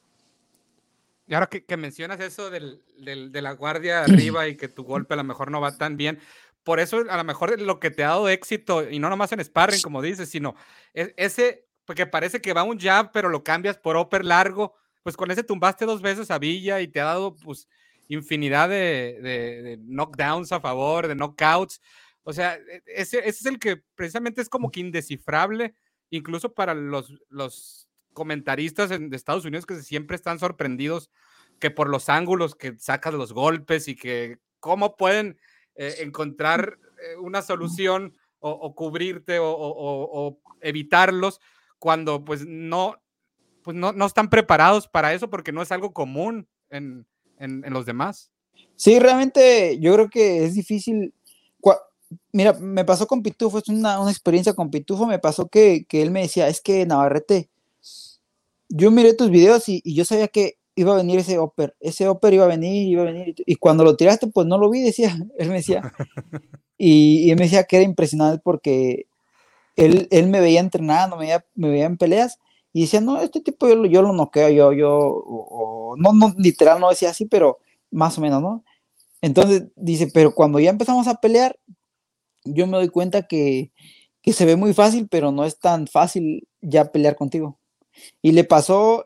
[1.26, 5.14] Y ahora que, mencionas eso del, del, de la guardia arriba y que tu golpe
[5.14, 6.18] a lo mejor no va tan bien,
[6.64, 9.44] por eso a lo mejor lo que te ha dado éxito, y no nomás en
[9.44, 10.54] sparring, como dices, sino
[10.94, 15.16] e, ese, porque parece que va un jab, pero lo cambias por upper largo, pues
[15.16, 17.68] con ese tumbaste dos veces a Villa y te ha dado pues
[18.08, 21.80] infinidad de, knockdowns a favor, de knockouts.
[22.22, 25.74] O sea, e, ese, ese, es el que precisamente es como que indescifrable,
[26.10, 31.10] incluso para los, los comentaristas de Estados Unidos que siempre están sorprendidos
[31.60, 35.38] que por los ángulos que sacas los golpes y que cómo pueden
[35.74, 41.40] eh, encontrar eh, una solución o, cubrirte o, evitarlos
[41.80, 42.96] cuando pues no,
[43.62, 47.04] pues no, no, están preparados para eso porque no es algo común en,
[47.38, 48.30] en, los demás.
[48.76, 51.14] Sí, realmente yo creo que es difícil.
[52.32, 56.00] Mira, me pasó con Pitufo, es una, una experiencia con Pitufo, me pasó que, que,
[56.00, 57.50] él me decía, es que Navarrete,
[58.70, 62.08] yo miré tus videos y, y, yo sabía que iba a venir ese Oper, ese
[62.08, 64.80] Oper iba a venir, iba a venir, y cuando lo tiraste, pues no lo vi,
[64.80, 65.92] decía, él me decía,
[66.78, 69.06] y, y él me decía que era impresionante porque
[69.76, 72.38] él, él me veía entrenando, me veía, me veía en peleas,
[72.72, 76.34] y decía, no, este tipo yo, yo lo noqueo, yo, yo, o, o, no, no,
[76.36, 77.58] literal no decía así, pero
[77.90, 78.64] más o menos, ¿no?
[79.20, 81.58] Entonces dice, pero cuando ya empezamos a pelear,
[82.44, 83.72] yo me doy cuenta que,
[84.22, 87.58] que, se ve muy fácil, pero no es tan fácil ya pelear contigo.
[88.22, 89.04] Y le pasó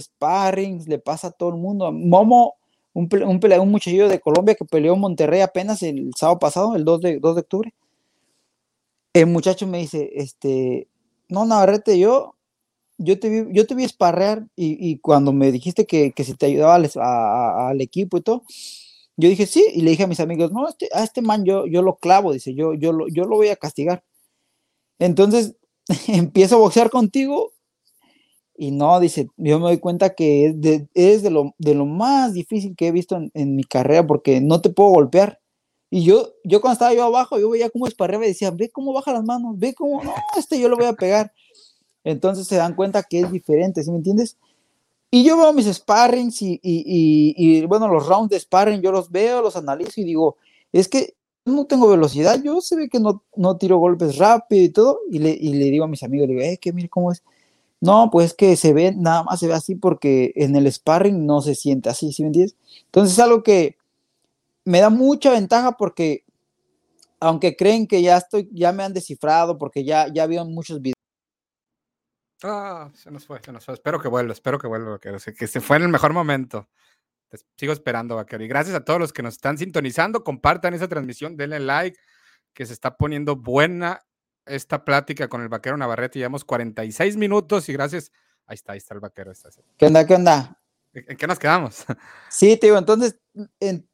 [0.00, 1.92] sparrings, le pasa a todo el mundo.
[1.92, 2.56] Momo,
[2.94, 6.84] un, un un muchachillo de Colombia que peleó en Monterrey apenas el sábado pasado, el
[6.84, 7.74] 2 de, 2 de octubre.
[9.12, 10.88] El muchacho me dice, este,
[11.28, 12.36] no, Navarrete, yo,
[13.02, 16.46] yo te vi, yo te vi esparrear y, cuando me dijiste que, que si te
[16.46, 18.42] ayudaba al, equipo y todo,
[19.16, 21.66] yo dije, sí, y le dije a mis amigos, no, este, a este man yo,
[21.66, 24.04] yo lo clavo, dice, yo, yo, lo, yo lo voy a castigar.
[24.98, 25.56] Entonces
[26.08, 27.52] empiezo a boxear contigo
[28.56, 31.86] y no, dice, yo me doy cuenta que es de, es de, lo, de lo
[31.86, 35.40] más difícil que he visto en, en, mi carrera porque no te puedo golpear.
[35.88, 38.92] Y yo, yo cuando estaba yo abajo, yo veía cómo esparreaba y decía, ve cómo
[38.92, 41.32] baja las manos, ve cómo, no, este yo lo voy a pegar.
[42.04, 44.36] Entonces se dan cuenta que es diferente, ¿sí me entiendes?
[45.10, 49.10] Y yo veo mis sparrings y, y, y, bueno, los rounds de sparring, yo los
[49.10, 50.36] veo, los analizo y digo,
[50.72, 54.68] es que no tengo velocidad, yo se ve que no, no tiro golpes rápido y
[54.68, 57.24] todo, y le, le digo a mis amigos, le digo, eh, que mire cómo es.
[57.80, 61.40] No, pues que se ve, nada más se ve así porque en el sparring no
[61.40, 62.56] se siente así, ¿sí me entiendes?
[62.86, 63.76] Entonces es algo que
[64.64, 66.24] me da mucha ventaja porque
[67.20, 70.99] aunque creen que ya estoy, ya me han descifrado porque ya, ya vieron muchos videos
[72.42, 73.74] Ah, se nos fue, se nos fue.
[73.74, 75.18] Espero que vuelva, espero que vuelva, Vaquero.
[75.36, 76.68] que se fue en el mejor momento.
[77.56, 78.42] Sigo esperando, Vaquero.
[78.44, 80.24] Y gracias a todos los que nos están sintonizando.
[80.24, 81.98] Compartan esa transmisión, denle like,
[82.52, 84.04] que se está poniendo buena
[84.46, 86.18] esta plática con el Vaquero Navarrete.
[86.18, 88.10] Llevamos 46 minutos y gracias.
[88.46, 89.30] Ahí está, ahí está el Vaquero.
[89.30, 90.60] Está ¿Qué onda, qué onda?
[90.92, 91.84] ¿En qué nos quedamos?
[92.30, 93.18] Sí, te digo, entonces,
[93.60, 93.88] en,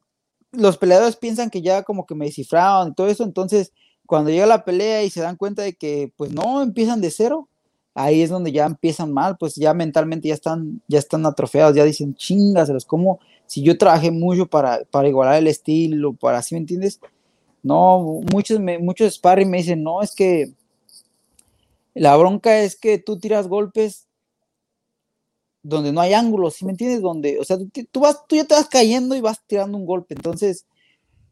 [0.52, 3.24] los peleadores piensan que ya como que me descifraron y todo eso.
[3.24, 3.72] Entonces,
[4.06, 7.50] cuando llega la pelea y se dan cuenta de que, pues no, empiezan de cero
[7.96, 11.82] ahí es donde ya empiezan mal, pues ya mentalmente ya están, ya están atrofiados, ya
[11.82, 16.60] dicen chingaselos, como si yo trabajé mucho para, para igualar el estilo, para así, ¿me
[16.60, 17.00] entiendes?
[17.62, 20.52] No, muchos, me, muchos sparring me dicen, no, es que
[21.94, 24.06] la bronca es que tú tiras golpes
[25.62, 27.00] donde no hay ángulos, ¿sí me entiendes?
[27.00, 29.86] Donde, o sea, tú, tú, vas, tú ya te vas cayendo y vas tirando un
[29.86, 30.66] golpe, entonces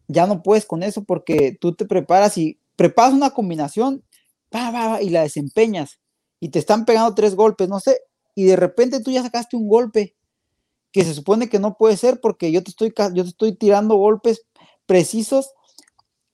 [0.09, 4.03] ya no puedes con eso porque tú te preparas y preparas una combinación
[4.49, 5.99] pa, pa, pa, y la desempeñas
[6.41, 8.01] y te están pegando tres golpes, no sé,
[8.35, 10.14] y de repente tú ya sacaste un golpe
[10.93, 13.97] que se supone que no puede ser porque yo te estoy, yo te estoy tirando
[13.97, 14.47] golpes
[14.87, 15.51] precisos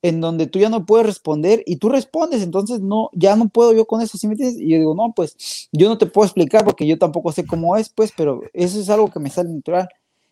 [0.01, 3.73] en donde tú ya no puedes responder y tú respondes, entonces no, ya no puedo
[3.73, 4.59] yo con eso, ¿sí me entiendes?
[4.59, 7.77] Y yo digo, no, pues yo no te puedo explicar porque yo tampoco sé cómo
[7.77, 9.89] es, pues, pero eso es algo que me sale natural.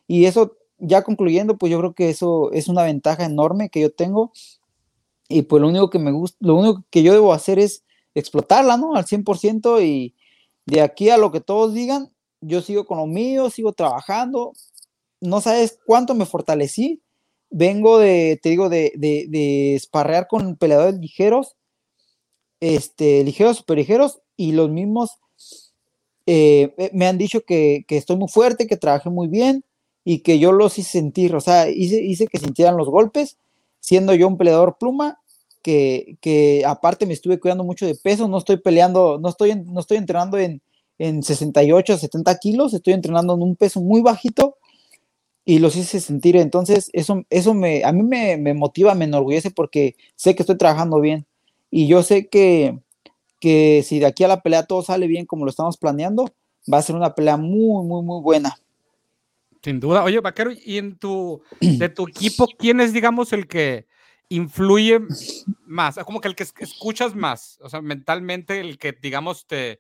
[0.07, 3.91] Y eso, ya concluyendo, pues yo creo que eso es una ventaja enorme que yo
[3.91, 4.32] tengo.
[5.28, 7.84] Y pues lo único que me gusta, lo único que yo debo hacer es
[8.20, 8.95] explotarla, ¿no?
[8.95, 10.15] Al 100% y
[10.65, 12.11] de aquí a lo que todos digan,
[12.41, 14.53] yo sigo con lo mío, sigo trabajando.
[15.22, 17.01] No sabes cuánto me fortalecí.
[17.49, 21.55] Vengo de, te digo, de, de, de esparrear con peleadores ligeros,
[22.59, 25.20] este, ligeros, super ligeros, y los mismos
[26.28, 29.65] eh, me han dicho que, que, estoy muy fuerte, que trabajé muy bien
[30.03, 33.38] y que yo los hice sentir, o sea, hice, hice que sintieran los golpes,
[33.80, 35.20] siendo yo un peleador pluma,
[35.62, 39.80] que, que, aparte me estuve cuidando mucho de peso, no estoy peleando, no estoy, no
[39.80, 40.62] estoy entrenando en,
[40.97, 44.57] en 68, 70 kilos, estoy entrenando en un peso muy bajito
[45.45, 49.51] y los hice sentir, entonces eso, eso me, a mí me, me motiva, me enorgullece
[49.51, 51.26] porque sé que estoy trabajando bien
[51.72, 52.80] y yo sé que,
[53.39, 56.32] que si de aquí a la pelea todo sale bien como lo estamos planeando,
[56.72, 58.55] va a ser una pelea muy, muy, muy buena.
[59.62, 60.03] Sin duda.
[60.03, 63.88] Oye, Vaquero, ¿y en tu, de tu equipo, quién es, digamos, el que,
[64.30, 65.01] influye
[65.65, 69.80] más, como que el que escuchas más, o sea, mentalmente el que, digamos, te,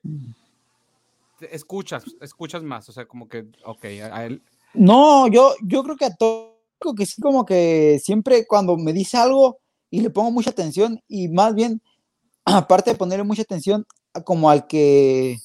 [1.51, 4.41] escuchas, escuchas más, o sea, como que, ok, a él.
[4.73, 6.57] No, yo, yo creo que a todo,
[6.97, 9.59] que sí, como que siempre cuando me dice algo
[9.91, 11.81] y le pongo mucha atención y más bien,
[12.45, 13.85] aparte de ponerle mucha atención,
[14.25, 15.37] como al que,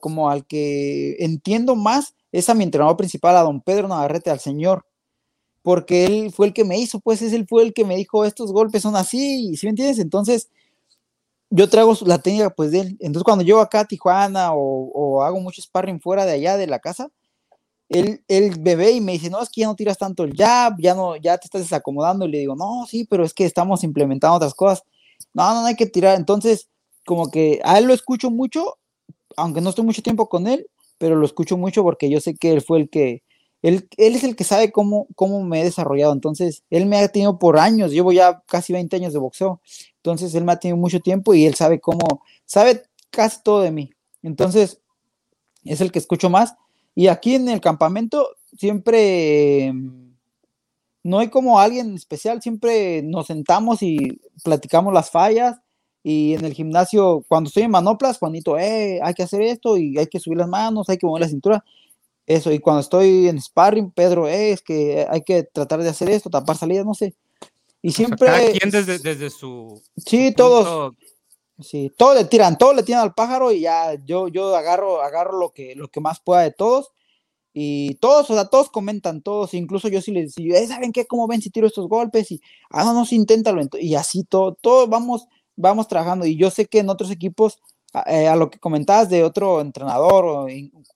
[0.00, 4.40] como al que entiendo más, es a mi entrenador principal, a don Pedro Navarrete, al
[4.40, 4.86] señor
[5.62, 8.24] porque él fue el que me hizo, pues es él fue el que me dijo,
[8.24, 9.98] estos golpes son así, ¿sí me entiendes?
[9.98, 10.50] Entonces,
[11.50, 12.96] yo traigo la técnica pues de él.
[13.00, 16.66] Entonces, cuando llego acá a Tijuana o, o hago mucho sparring fuera de allá de
[16.66, 17.10] la casa,
[17.88, 20.76] él, él bebé y me dice, no, es que ya no tiras tanto el jab,
[20.80, 22.26] ya no, ya te estás desacomodando.
[22.26, 24.82] Y le digo, no, sí, pero es que estamos implementando otras cosas.
[25.34, 26.16] No, no, no hay que tirar.
[26.16, 26.68] Entonces,
[27.04, 28.78] como que a él lo escucho mucho,
[29.36, 30.66] aunque no estoy mucho tiempo con él,
[30.98, 33.22] pero lo escucho mucho porque yo sé que él fue el que,
[33.62, 36.12] él, es el que sabe cómo, cómo me he desarrollado.
[36.12, 39.60] Entonces, él me ha tenido por años, llevo ya casi 20 años de boxeo.
[39.96, 43.70] Entonces, él me ha tenido mucho tiempo y él sabe cómo, sabe casi todo de
[43.70, 43.90] mí.
[44.22, 44.80] Entonces,
[45.64, 46.56] es el que escucho más.
[46.94, 49.72] Y aquí en el campamento siempre
[51.04, 55.58] no hay como alguien especial, siempre nos sentamos y platicamos las fallas.
[56.04, 59.96] Y en el gimnasio, cuando estoy en manoplas, Juanito, eh, hay que hacer esto y
[59.98, 61.64] hay que subir las manos, hay que mover la cintura.
[62.26, 66.08] Eso, y cuando estoy en sparring, Pedro, eh, es que hay que tratar de hacer
[66.08, 67.14] esto, tapar salidas, no sé.
[67.82, 68.52] Y siempre.
[68.58, 69.82] ¿Quién desde, desde su.
[69.96, 70.94] Sí, todos.
[71.60, 75.38] Sí, todos le tiran, todos le tiran al pájaro y ya yo, yo agarro, agarro
[75.38, 76.92] lo que, lo que más pueda de todos.
[77.54, 81.06] Y todos, o sea, todos comentan, todos, incluso yo sí les digo, eh, ¿saben qué?
[81.06, 82.30] ¿Cómo ven si tiro estos golpes?
[82.32, 83.62] Y, ah, no, no, sí, inténtalo.
[83.78, 86.24] Y así todo, todo vamos, vamos trabajando.
[86.24, 87.58] Y yo sé que en otros equipos,
[87.92, 90.46] a, eh, lo que comentabas de otro entrenador o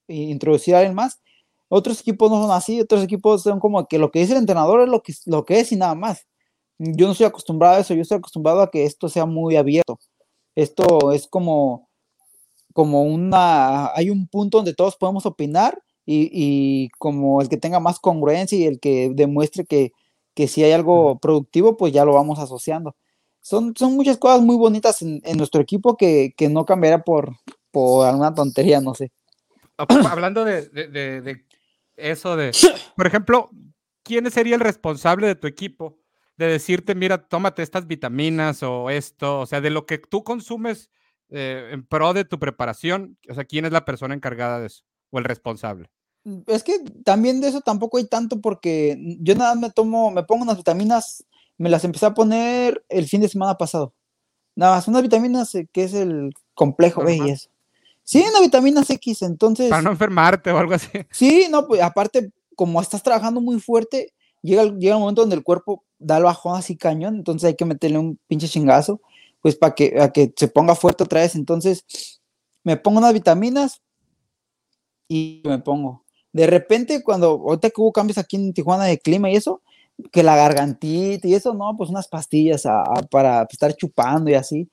[0.09, 1.21] introducir a alguien más,
[1.69, 4.83] otros equipos no son así, otros equipos son como que lo que dice el entrenador
[4.83, 6.27] es lo que, lo que es y nada más.
[6.79, 9.99] Yo no estoy acostumbrado a eso, yo estoy acostumbrado a que esto sea muy abierto.
[10.55, 11.89] Esto es como,
[12.73, 17.99] como una, hay un punto donde todos podemos opinar y, como el que tenga más
[17.99, 19.93] congruencia y el que demuestre que,
[20.49, 22.95] si hay algo productivo, pues ya lo vamos asociando.
[23.47, 27.37] Son, son muchas cosas muy bonitas en, nuestro equipo que, no cambiará por,
[27.71, 29.13] por alguna tontería, no sé.
[30.11, 31.45] Hablando de,
[31.95, 32.51] eso de,
[32.97, 33.49] por ejemplo,
[34.03, 35.97] ¿quién sería el responsable de tu equipo
[36.37, 40.91] de decirte, mira, tómate estas vitaminas o esto, o sea, de lo que tú consumes
[41.29, 44.83] eh, en pro de tu preparación, o sea, ¿quién es la persona encargada de eso
[45.11, 45.89] o el responsable?
[46.49, 50.43] Es que también de eso tampoco hay tanto porque yo nada me tomo, me pongo
[50.43, 51.25] unas vitaminas,
[51.59, 53.93] me las empecé a poner el fin de semana pasado.
[54.55, 57.51] Nada más, unas vitaminas que es el complejo B y eso.
[58.03, 59.69] Sí, una vitamina X, entonces.
[59.69, 60.89] Para no enfermarte o algo así.
[61.11, 65.43] Sí, no, pues aparte, como estás trabajando muy fuerte, llega, llega un momento donde el
[65.43, 69.01] cuerpo da el bajón así cañón, entonces hay que meterle un pinche chingazo,
[69.41, 71.35] pues para que, que se ponga fuerte otra vez.
[71.35, 72.21] Entonces,
[72.63, 73.83] me pongo unas vitaminas
[75.09, 76.05] y me pongo.
[76.33, 79.63] De repente, cuando ahorita que hubo cambios aquí en Tijuana de clima y eso,
[80.13, 82.65] que la gargantita y eso, no, pues unas pastillas
[83.11, 84.69] para estar chupando y así,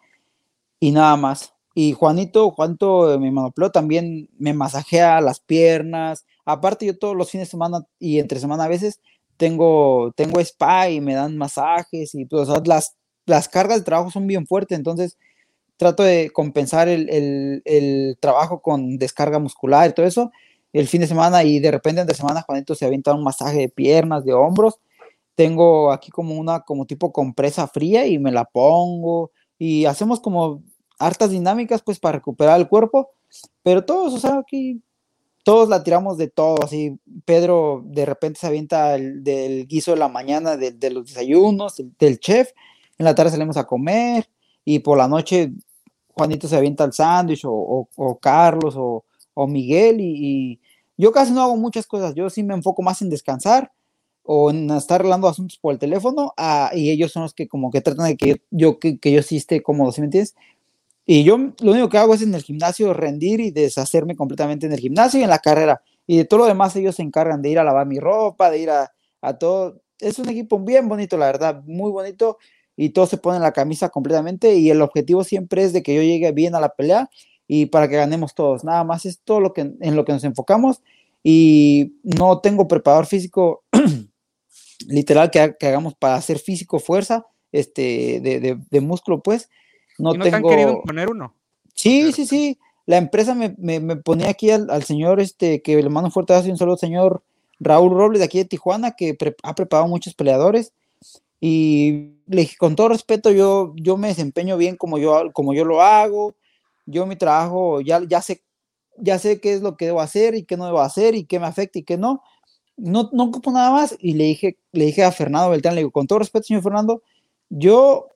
[0.80, 1.54] y nada más.
[1.76, 6.26] Y Juanito, Juanito, mi monopleo, también me masajea las piernas.
[6.46, 9.00] Aparte, yo todos los fines de semana y entre semana a veces
[9.38, 12.96] tengo, tengo spa y me dan masajes y pues, las,
[13.26, 15.18] las cargas de trabajo son bien fuertes, entonces
[15.78, 17.10] trato de compensar el,
[17.66, 20.32] el, trabajo con descarga muscular y todo eso
[20.72, 23.70] el fin de semana y de repente entre semana Juanito se avienta un masaje de
[23.70, 24.80] piernas, de hombros.
[25.36, 30.62] Tengo aquí como una como tipo compresa fría y me la pongo y hacemos como
[31.00, 33.12] hartas dinámicas pues para recuperar el cuerpo,
[33.62, 34.82] pero todos, o sea, aquí
[35.44, 39.98] todos la tiramos de todo, así Pedro de repente se avienta el, del guiso de
[39.98, 42.52] la mañana, de, los desayunos, del, chef,
[42.98, 44.30] en la tarde salimos a comer
[44.64, 45.52] y por la noche
[46.10, 49.04] Juanito se avienta el sándwich o, Carlos o,
[49.48, 50.60] Miguel y,
[50.96, 53.72] yo casi no hago muchas cosas, yo sí me enfoco más en descansar
[54.24, 57.72] o en estar arreglando asuntos por el teléfono ah, y ellos son los que como
[57.72, 60.36] que tratan de que yo, que, que yo sí esté cómodo, ¿sí me entiendes?
[61.06, 64.72] Y yo lo único que hago es en el gimnasio rendir y deshacerme completamente en
[64.72, 65.82] el gimnasio y en la carrera.
[66.08, 68.60] Y de todo lo demás ellos se encargan de ir a lavar mi ropa, de
[68.60, 69.82] ir a, a todo.
[70.00, 72.38] Es un equipo bien bonito, la verdad, muy bonito.
[72.76, 76.02] Y todos se ponen la camisa completamente y el objetivo siempre es de que yo
[76.02, 77.10] llegue bien a la pelea
[77.48, 78.64] y para que ganemos todos.
[78.64, 80.82] Nada más es todo lo que, en lo que nos enfocamos
[81.22, 83.64] y no tengo preparador físico
[84.88, 89.50] literal que, que, hagamos para hacer físico fuerza este de, de, de músculo pues
[89.98, 90.30] no, no tengo...
[90.30, 91.34] te han querido poner uno?
[91.74, 92.60] Sí, sí, sí.
[92.86, 96.50] La empresa me, me, ponía aquí al, señor, este, que le mando un fuerte abrazo
[96.50, 97.24] y un saludo, señor
[97.60, 100.74] Raúl Robles de aquí de Tijuana, que ha preparado muchos peleadores.
[101.40, 105.66] Y le dije, con todo respeto, yo, yo me desempeño bien como yo, como yo
[105.66, 106.36] lo hago.
[106.86, 108.44] Yo mi trabajo ya, ya, sé,
[108.98, 111.40] ya sé qué es lo que debo hacer y qué no debo hacer y qué
[111.40, 112.22] me afecta y qué no.
[112.76, 113.96] No, no ocupo nada más.
[114.00, 117.02] Y le dije, le dije a Fernando Beltrán, le digo, con todo respeto, señor Fernando,
[117.50, 118.10] yo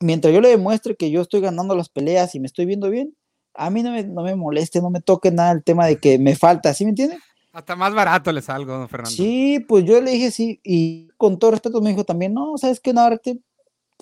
[0.00, 3.16] mientras yo le demuestre que yo estoy ganando las peleas y me estoy viendo bien,
[3.54, 6.18] a mí no me, no me moleste, no me toque nada el tema de que
[6.18, 7.18] me falta, ¿sí me entiende?
[7.52, 9.14] Hasta más barato le salgo, don Fernando.
[9.14, 12.80] Sí, pues yo le dije sí, y con todo respeto me dijo también, no, sabes
[12.80, 13.08] que no,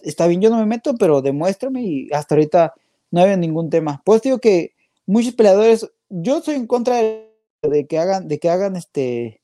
[0.03, 2.73] está bien, yo no me meto, pero demuéstrame y hasta ahorita
[3.11, 4.01] no había ningún tema.
[4.05, 4.73] Pues digo que
[5.05, 9.42] muchos peleadores, yo soy en contra de, que hagan, de que hagan este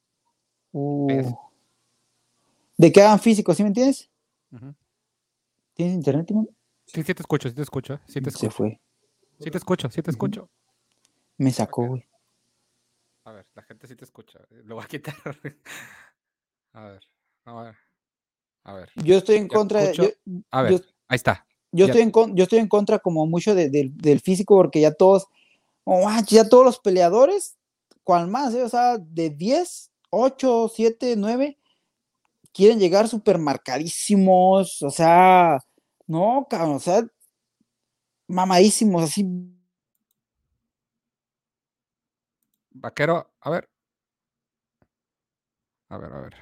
[0.78, 1.36] Uh.
[2.76, 4.08] De que hagan físico, ¿sí me entiendes?
[5.74, 6.48] ¿Tienes internet, Timón?
[6.86, 8.00] Sí, sí te escucho, sí te escucho.
[8.06, 8.50] Sí te escucho.
[8.50, 8.80] Se fue.
[9.40, 10.48] Sí te escucho, sí te escucho.
[11.36, 12.04] Me sacó, güey.
[13.24, 14.38] A ver, la gente sí te escucha.
[14.64, 15.14] Lo voy a quitar.
[16.72, 17.00] A ver,
[17.44, 17.74] a ver.
[18.62, 18.90] A ver.
[18.96, 19.94] Yo estoy en contra de.
[19.94, 20.04] Yo,
[20.50, 21.44] a ver, ahí está.
[21.72, 25.26] Yo estoy, en, yo estoy en contra como mucho del físico porque ya todos,
[25.84, 27.56] oh, ya todos los peleadores,
[28.04, 28.62] cual más, eh?
[28.62, 31.58] o sea, de 10, 8, 7, 9,
[32.52, 35.58] quieren llegar súper marcadísimos, o sea,
[36.06, 37.06] no, cabrón, o sea,
[38.28, 39.24] mamadísimos, así.
[42.70, 43.68] Vaquero, a ver.
[45.90, 46.34] A ver, a ver.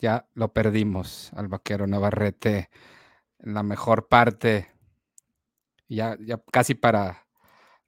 [0.00, 2.70] Ya lo perdimos al vaquero Navarrete
[3.40, 4.68] en la mejor parte.
[5.88, 7.26] Ya, ya casi para,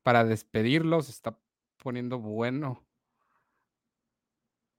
[0.03, 1.09] para despedirlos.
[1.09, 1.39] Está
[1.79, 2.85] poniendo bueno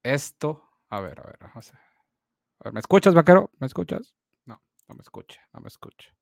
[0.04, 0.70] esto.
[0.90, 2.74] A ver, a ver, a ver.
[2.74, 3.52] ¿Me escuchas, vaquero?
[3.60, 4.14] ¿Me escuchas?
[4.46, 6.14] No, no me escucha, no me escucha.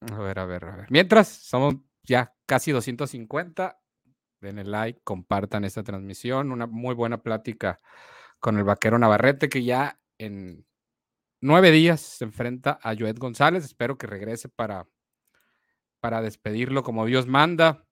[0.00, 0.86] A ver, a ver, a ver.
[0.90, 3.80] Mientras, somos ya casi 250.
[4.40, 6.52] Den el like, compartan esta transmisión.
[6.52, 7.78] Una muy buena plática
[8.38, 10.66] con el vaquero Navarrete, que ya en
[11.40, 13.64] nueve días se enfrenta a Joed González.
[13.64, 14.86] Espero que regrese para,
[16.00, 17.85] para despedirlo como Dios manda.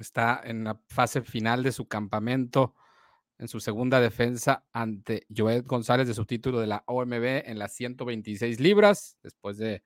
[0.00, 2.74] Está en la fase final de su campamento,
[3.38, 7.72] en su segunda defensa ante Joed González de su título de la OMB en las
[7.74, 9.82] 126 libras, después de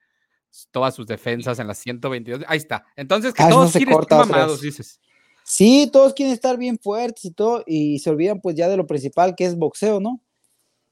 [0.70, 2.44] todas sus defensas en las 122.
[2.46, 2.84] Ahí está.
[2.96, 5.00] Entonces, que todos quieren estar mamados, dices.
[5.44, 8.86] Sí, todos quieren estar bien fuertes y todo, y se olvidan pues ya de lo
[8.86, 10.20] principal que es boxeo, ¿no?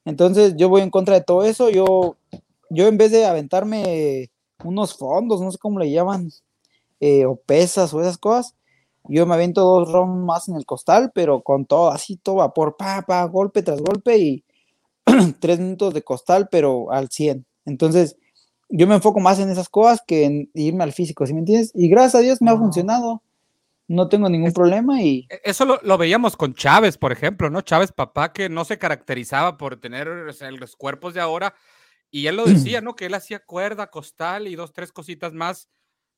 [0.03, 2.17] Entonces yo voy en contra de todo eso, yo,
[2.69, 4.29] yo en vez de aventarme
[4.63, 6.31] unos fondos, no sé cómo le llaman,
[6.99, 8.55] eh, o pesas o esas cosas,
[9.05, 12.75] yo me aviento dos rounds más en el costal, pero con todo, así todo vapor,
[12.77, 14.43] pa, pa, golpe tras golpe y
[15.39, 17.45] tres minutos de costal, pero al 100.
[17.65, 18.17] Entonces,
[18.69, 21.71] yo me enfoco más en esas cosas que en irme al físico, ¿sí me entiendes?
[21.73, 23.21] Y gracias a Dios me ha funcionado
[23.91, 25.27] no tengo ningún problema y...
[25.29, 27.61] E, eso lo, veíamos con Chávez, por ejemplo, ¿no?
[27.61, 31.53] Chávez, papá, que no se caracterizaba por tener los cuerpos de ahora,
[32.09, 32.95] y él lo decía, ¿no?
[32.95, 35.69] Que él hacía cuerda, costal y dos, tres cositas más,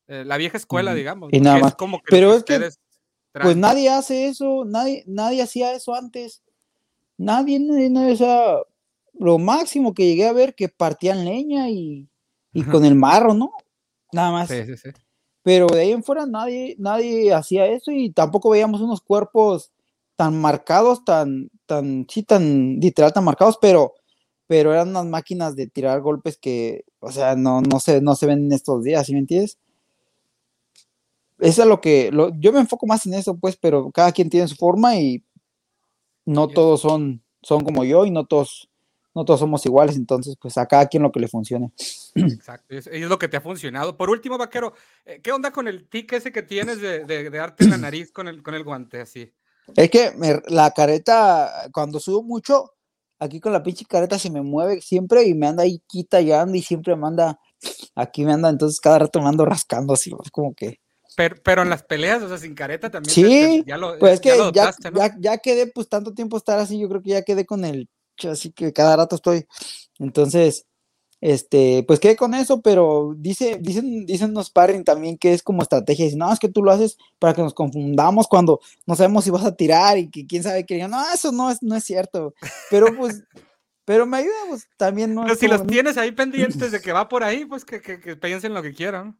[0.08, 1.30] eh, la vieja escuela, digamos.
[1.32, 1.76] Y nada más.
[2.08, 2.70] Pero es que,
[3.32, 6.42] pues nadie hace eso, nadie, nadie hacía eso antes.
[7.16, 8.56] Nadie, nadie, nadie, o sea,
[9.14, 12.08] lo máximo que llegué a ver que partían leña y,
[12.52, 13.52] y con el marro, ¿no?
[14.12, 14.48] Nada más.
[14.48, 14.90] Sí, sí, sí.
[15.42, 19.72] Pero de ahí en fuera nadie, nadie hacía eso y tampoco veíamos unos cuerpos
[20.16, 23.94] tan marcados, tan, tan, sí, tan literal, tan marcados, pero,
[24.46, 28.26] pero eran unas máquinas de tirar golpes que, o sea, no, no, se, no se
[28.26, 29.58] ven en estos días, ¿sí me entiendes?
[31.44, 34.48] Es lo que, lo, yo me enfoco más en eso, pues, pero cada quien tiene
[34.48, 35.22] su forma y
[36.24, 38.70] no todos son, son como yo y no todos
[39.14, 41.70] no todos somos iguales, entonces pues a cada quien lo que le funcione.
[42.14, 43.96] Exacto, es, es lo que te ha funcionado.
[43.96, 44.74] Por último, Vaquero,
[45.04, 48.26] eh, ¿qué onda con el tic ese que tienes de, de, darte la nariz con
[48.26, 49.32] el, con el guante así?
[49.76, 50.12] Es que
[50.48, 52.72] la careta, cuando subo mucho,
[53.18, 56.32] aquí con la pinche careta se me mueve siempre y me anda ahí quita y
[56.32, 57.38] anda y siempre me anda,
[57.94, 60.80] aquí me anda, entonces cada rato me ando rascando así, es como que...
[61.16, 63.14] Pero, pero, en las peleas, o sea, sin careta también.
[63.14, 66.78] Sí, ya lo, pues es que ya, ya, ya, quedé, pues tanto tiempo estar así,
[66.78, 67.88] yo creo que ya quedé con el
[68.22, 69.46] así que cada rato estoy.
[69.98, 70.66] Entonces,
[71.20, 75.62] este, pues quedé con eso, pero dice, dicen, dicen unos sparring también que es como
[75.62, 76.04] estrategia.
[76.04, 79.30] Dicen, no, es que tú lo haces para que nos confundamos cuando no sabemos si
[79.30, 80.86] vas a tirar y que quién sabe qué.
[80.86, 82.34] No, eso no es, no es cierto.
[82.70, 83.24] Pero pues,
[83.84, 85.22] pero me ayuda, pues también no.
[85.22, 88.16] Pero si los tienes ahí pendientes de que va por ahí, pues que, que, que
[88.16, 89.16] piensen lo que quieran.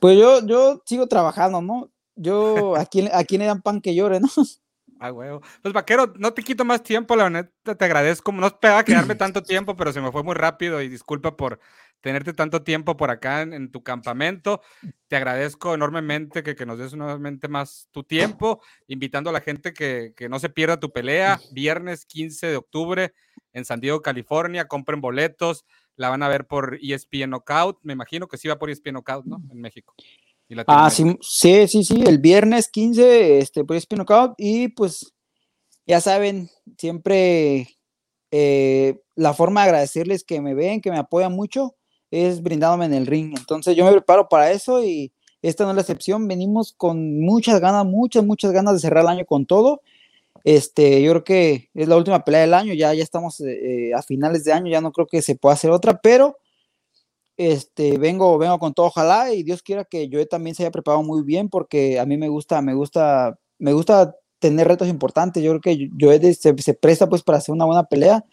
[0.00, 1.90] Pues yo, yo sigo trabajando, ¿no?
[2.14, 4.28] Yo, ¿a quién, a quién le dan pan que llore, no?
[4.98, 5.42] Ah, huevo.
[5.60, 8.32] Pues vaquero, no te quito más tiempo, la neta te agradezco.
[8.32, 11.60] No esperaba quedarme tanto tiempo, pero se me fue muy rápido y disculpa por
[12.00, 14.62] tenerte tanto tiempo por acá en, tu campamento.
[15.08, 19.74] Te agradezco enormemente que, que, nos des nuevamente más tu tiempo, invitando a la gente
[19.74, 23.12] que, que, no se pierda tu pelea, viernes 15 de octubre
[23.52, 24.66] en San Diego, California.
[24.66, 25.66] Compren boletos,
[25.96, 27.78] la van a ver por ESPN Knockout.
[27.82, 29.42] Me imagino que sí va por ESPN Knockout, ¿no?
[29.50, 29.94] En México.
[30.66, 34.04] Ah, sí, sí, sí, sí, el viernes 15, este, por Spin
[34.38, 35.12] y pues
[35.86, 37.68] ya saben, siempre
[38.30, 41.74] eh, la forma de agradecerles que me ven, que me apoyan mucho,
[42.12, 43.34] es brindándome en el ring.
[43.36, 46.28] Entonces yo me preparo para eso y esta no es la excepción.
[46.28, 49.82] Venimos con muchas ganas, muchas, muchas ganas de cerrar el año con todo.
[50.46, 54.00] Este, yo creo que es la última pelea del año, ya, ya estamos eh, a
[54.02, 56.36] finales de año, ya no creo que se pueda hacer otra, pero
[57.36, 61.02] este, vengo, vengo con todo, ojalá y Dios quiera que yo también se haya preparado
[61.02, 65.42] muy bien porque a mí me gusta, me gusta, me gusta tener retos importantes.
[65.42, 68.24] Yo creo que Joed se, se, presta pues para hacer una buena pelea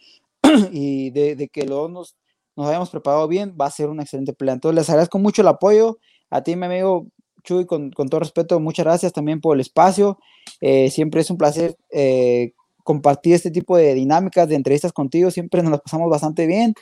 [0.71, 2.15] y de, que luego nos,
[2.55, 4.53] nos hayamos preparado bien, va a ser una excelente pelea.
[4.53, 5.97] Entonces les agradezco mucho el apoyo.
[6.29, 7.07] A ti, mi amigo
[7.43, 10.17] Chuy, con, todo respeto, muchas gracias también por el espacio.
[10.61, 15.31] Eh, siempre es un placer eh, compartir este tipo de dinámicas, de entrevistas contigo.
[15.31, 16.73] Siempre nos las pasamos bastante bien.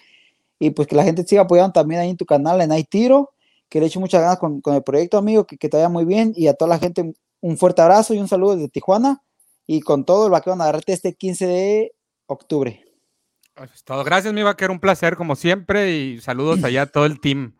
[0.60, 3.32] Y pues que la gente siga apoyando también ahí en tu canal, en Tiro
[3.72, 6.34] que le echo muchas ganas con, el proyecto, amigo, que, te vaya muy bien.
[6.36, 9.24] Y a toda la gente, un fuerte abrazo y un saludo desde Tijuana.
[9.66, 11.96] Y con todo el vaquero Navarrete este 15 de
[12.26, 12.84] octubre.
[13.86, 14.04] todo.
[14.04, 14.74] Gracias, mi vaquero.
[14.74, 15.96] Un placer, como siempre.
[15.96, 17.56] Y saludos allá a todo el team.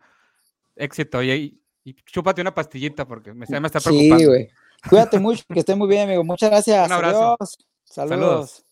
[0.76, 1.22] Éxito.
[1.22, 4.18] Y, y chúpate una pastillita porque me, me está preocupando.
[4.18, 4.50] Sí, güey.
[4.88, 6.24] Cuídate mucho, que esté muy bien, amigo.
[6.24, 6.86] Muchas gracias.
[6.86, 7.36] Un abrazo.
[7.38, 7.58] Saludos.
[7.84, 8.64] Saludos.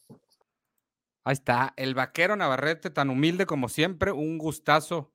[1.23, 4.11] Ahí está, el vaquero Navarrete, tan humilde como siempre.
[4.11, 5.13] Un gustazo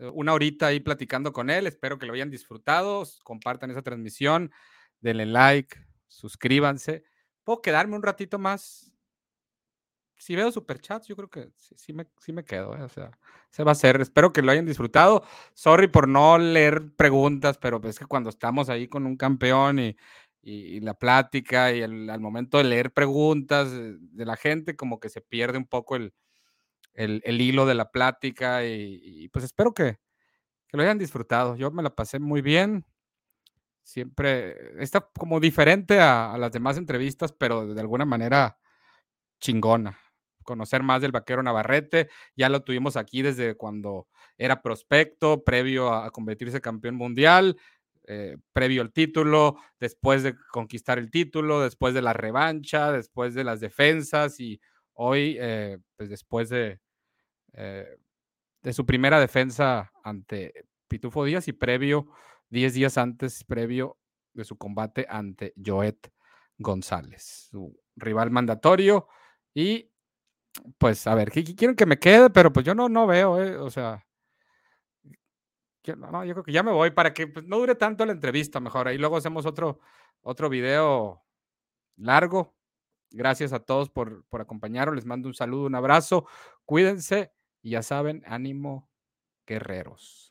[0.00, 1.66] eh, una horita ahí platicando con él.
[1.66, 3.04] Espero que lo hayan disfrutado.
[3.22, 4.50] Compartan esa transmisión.
[5.00, 5.76] Denle like,
[6.08, 7.04] suscríbanse.
[7.44, 8.89] ¿Puedo quedarme un ratito más?
[10.20, 12.76] Si veo superchats, yo creo que sí, me, sí me, quedo.
[12.76, 12.82] ¿eh?
[12.82, 13.10] O sea,
[13.48, 14.00] se va a hacer.
[14.02, 15.24] Espero que lo hayan disfrutado.
[15.54, 19.96] Sorry por no leer preguntas, pero es que cuando estamos ahí con un campeón y,
[20.42, 25.08] y, la plática y el, al momento de leer preguntas de la gente, como que
[25.08, 26.12] se pierde un poco el,
[26.92, 29.98] el, hilo de la plática y, pues espero que,
[30.72, 31.56] lo hayan disfrutado.
[31.56, 32.84] Yo me la pasé muy bien.
[33.82, 38.58] Siempre está como diferente a, las demás entrevistas, pero de alguna manera
[39.40, 39.98] chingona.
[40.50, 46.10] Conocer más del vaquero Navarrete, ya lo tuvimos aquí desde cuando era prospecto, previo a,
[46.10, 47.56] convertirse campeón mundial,
[48.08, 53.44] eh, previo al título, después de conquistar el título, después de la revancha, después de
[53.44, 54.60] las defensas y
[54.94, 56.80] hoy, eh, pues después de,
[57.52, 57.96] eh,
[58.62, 62.08] de su primera defensa ante Pitufo Díaz y previo,
[62.48, 63.98] 10 días antes, previo
[64.34, 66.12] de su combate ante Joet
[66.58, 69.06] González, su rival mandatorio.
[69.54, 69.89] Y
[70.78, 73.70] pues a ver, quieren que me quede, pero pues yo no, no veo, eh, o
[73.70, 74.04] sea,
[75.82, 78.12] yo, no, yo creo que ya me voy para que pues, no dure tanto la
[78.12, 78.88] entrevista, mejor.
[78.88, 79.80] Ahí luego hacemos otro,
[80.22, 81.22] otro video
[81.96, 82.54] largo.
[83.10, 84.94] Gracias a todos por, por acompañarnos.
[84.96, 86.26] Les mando un saludo, un abrazo.
[86.64, 87.32] Cuídense
[87.62, 88.88] y ya saben, ánimo,
[89.46, 90.29] guerreros.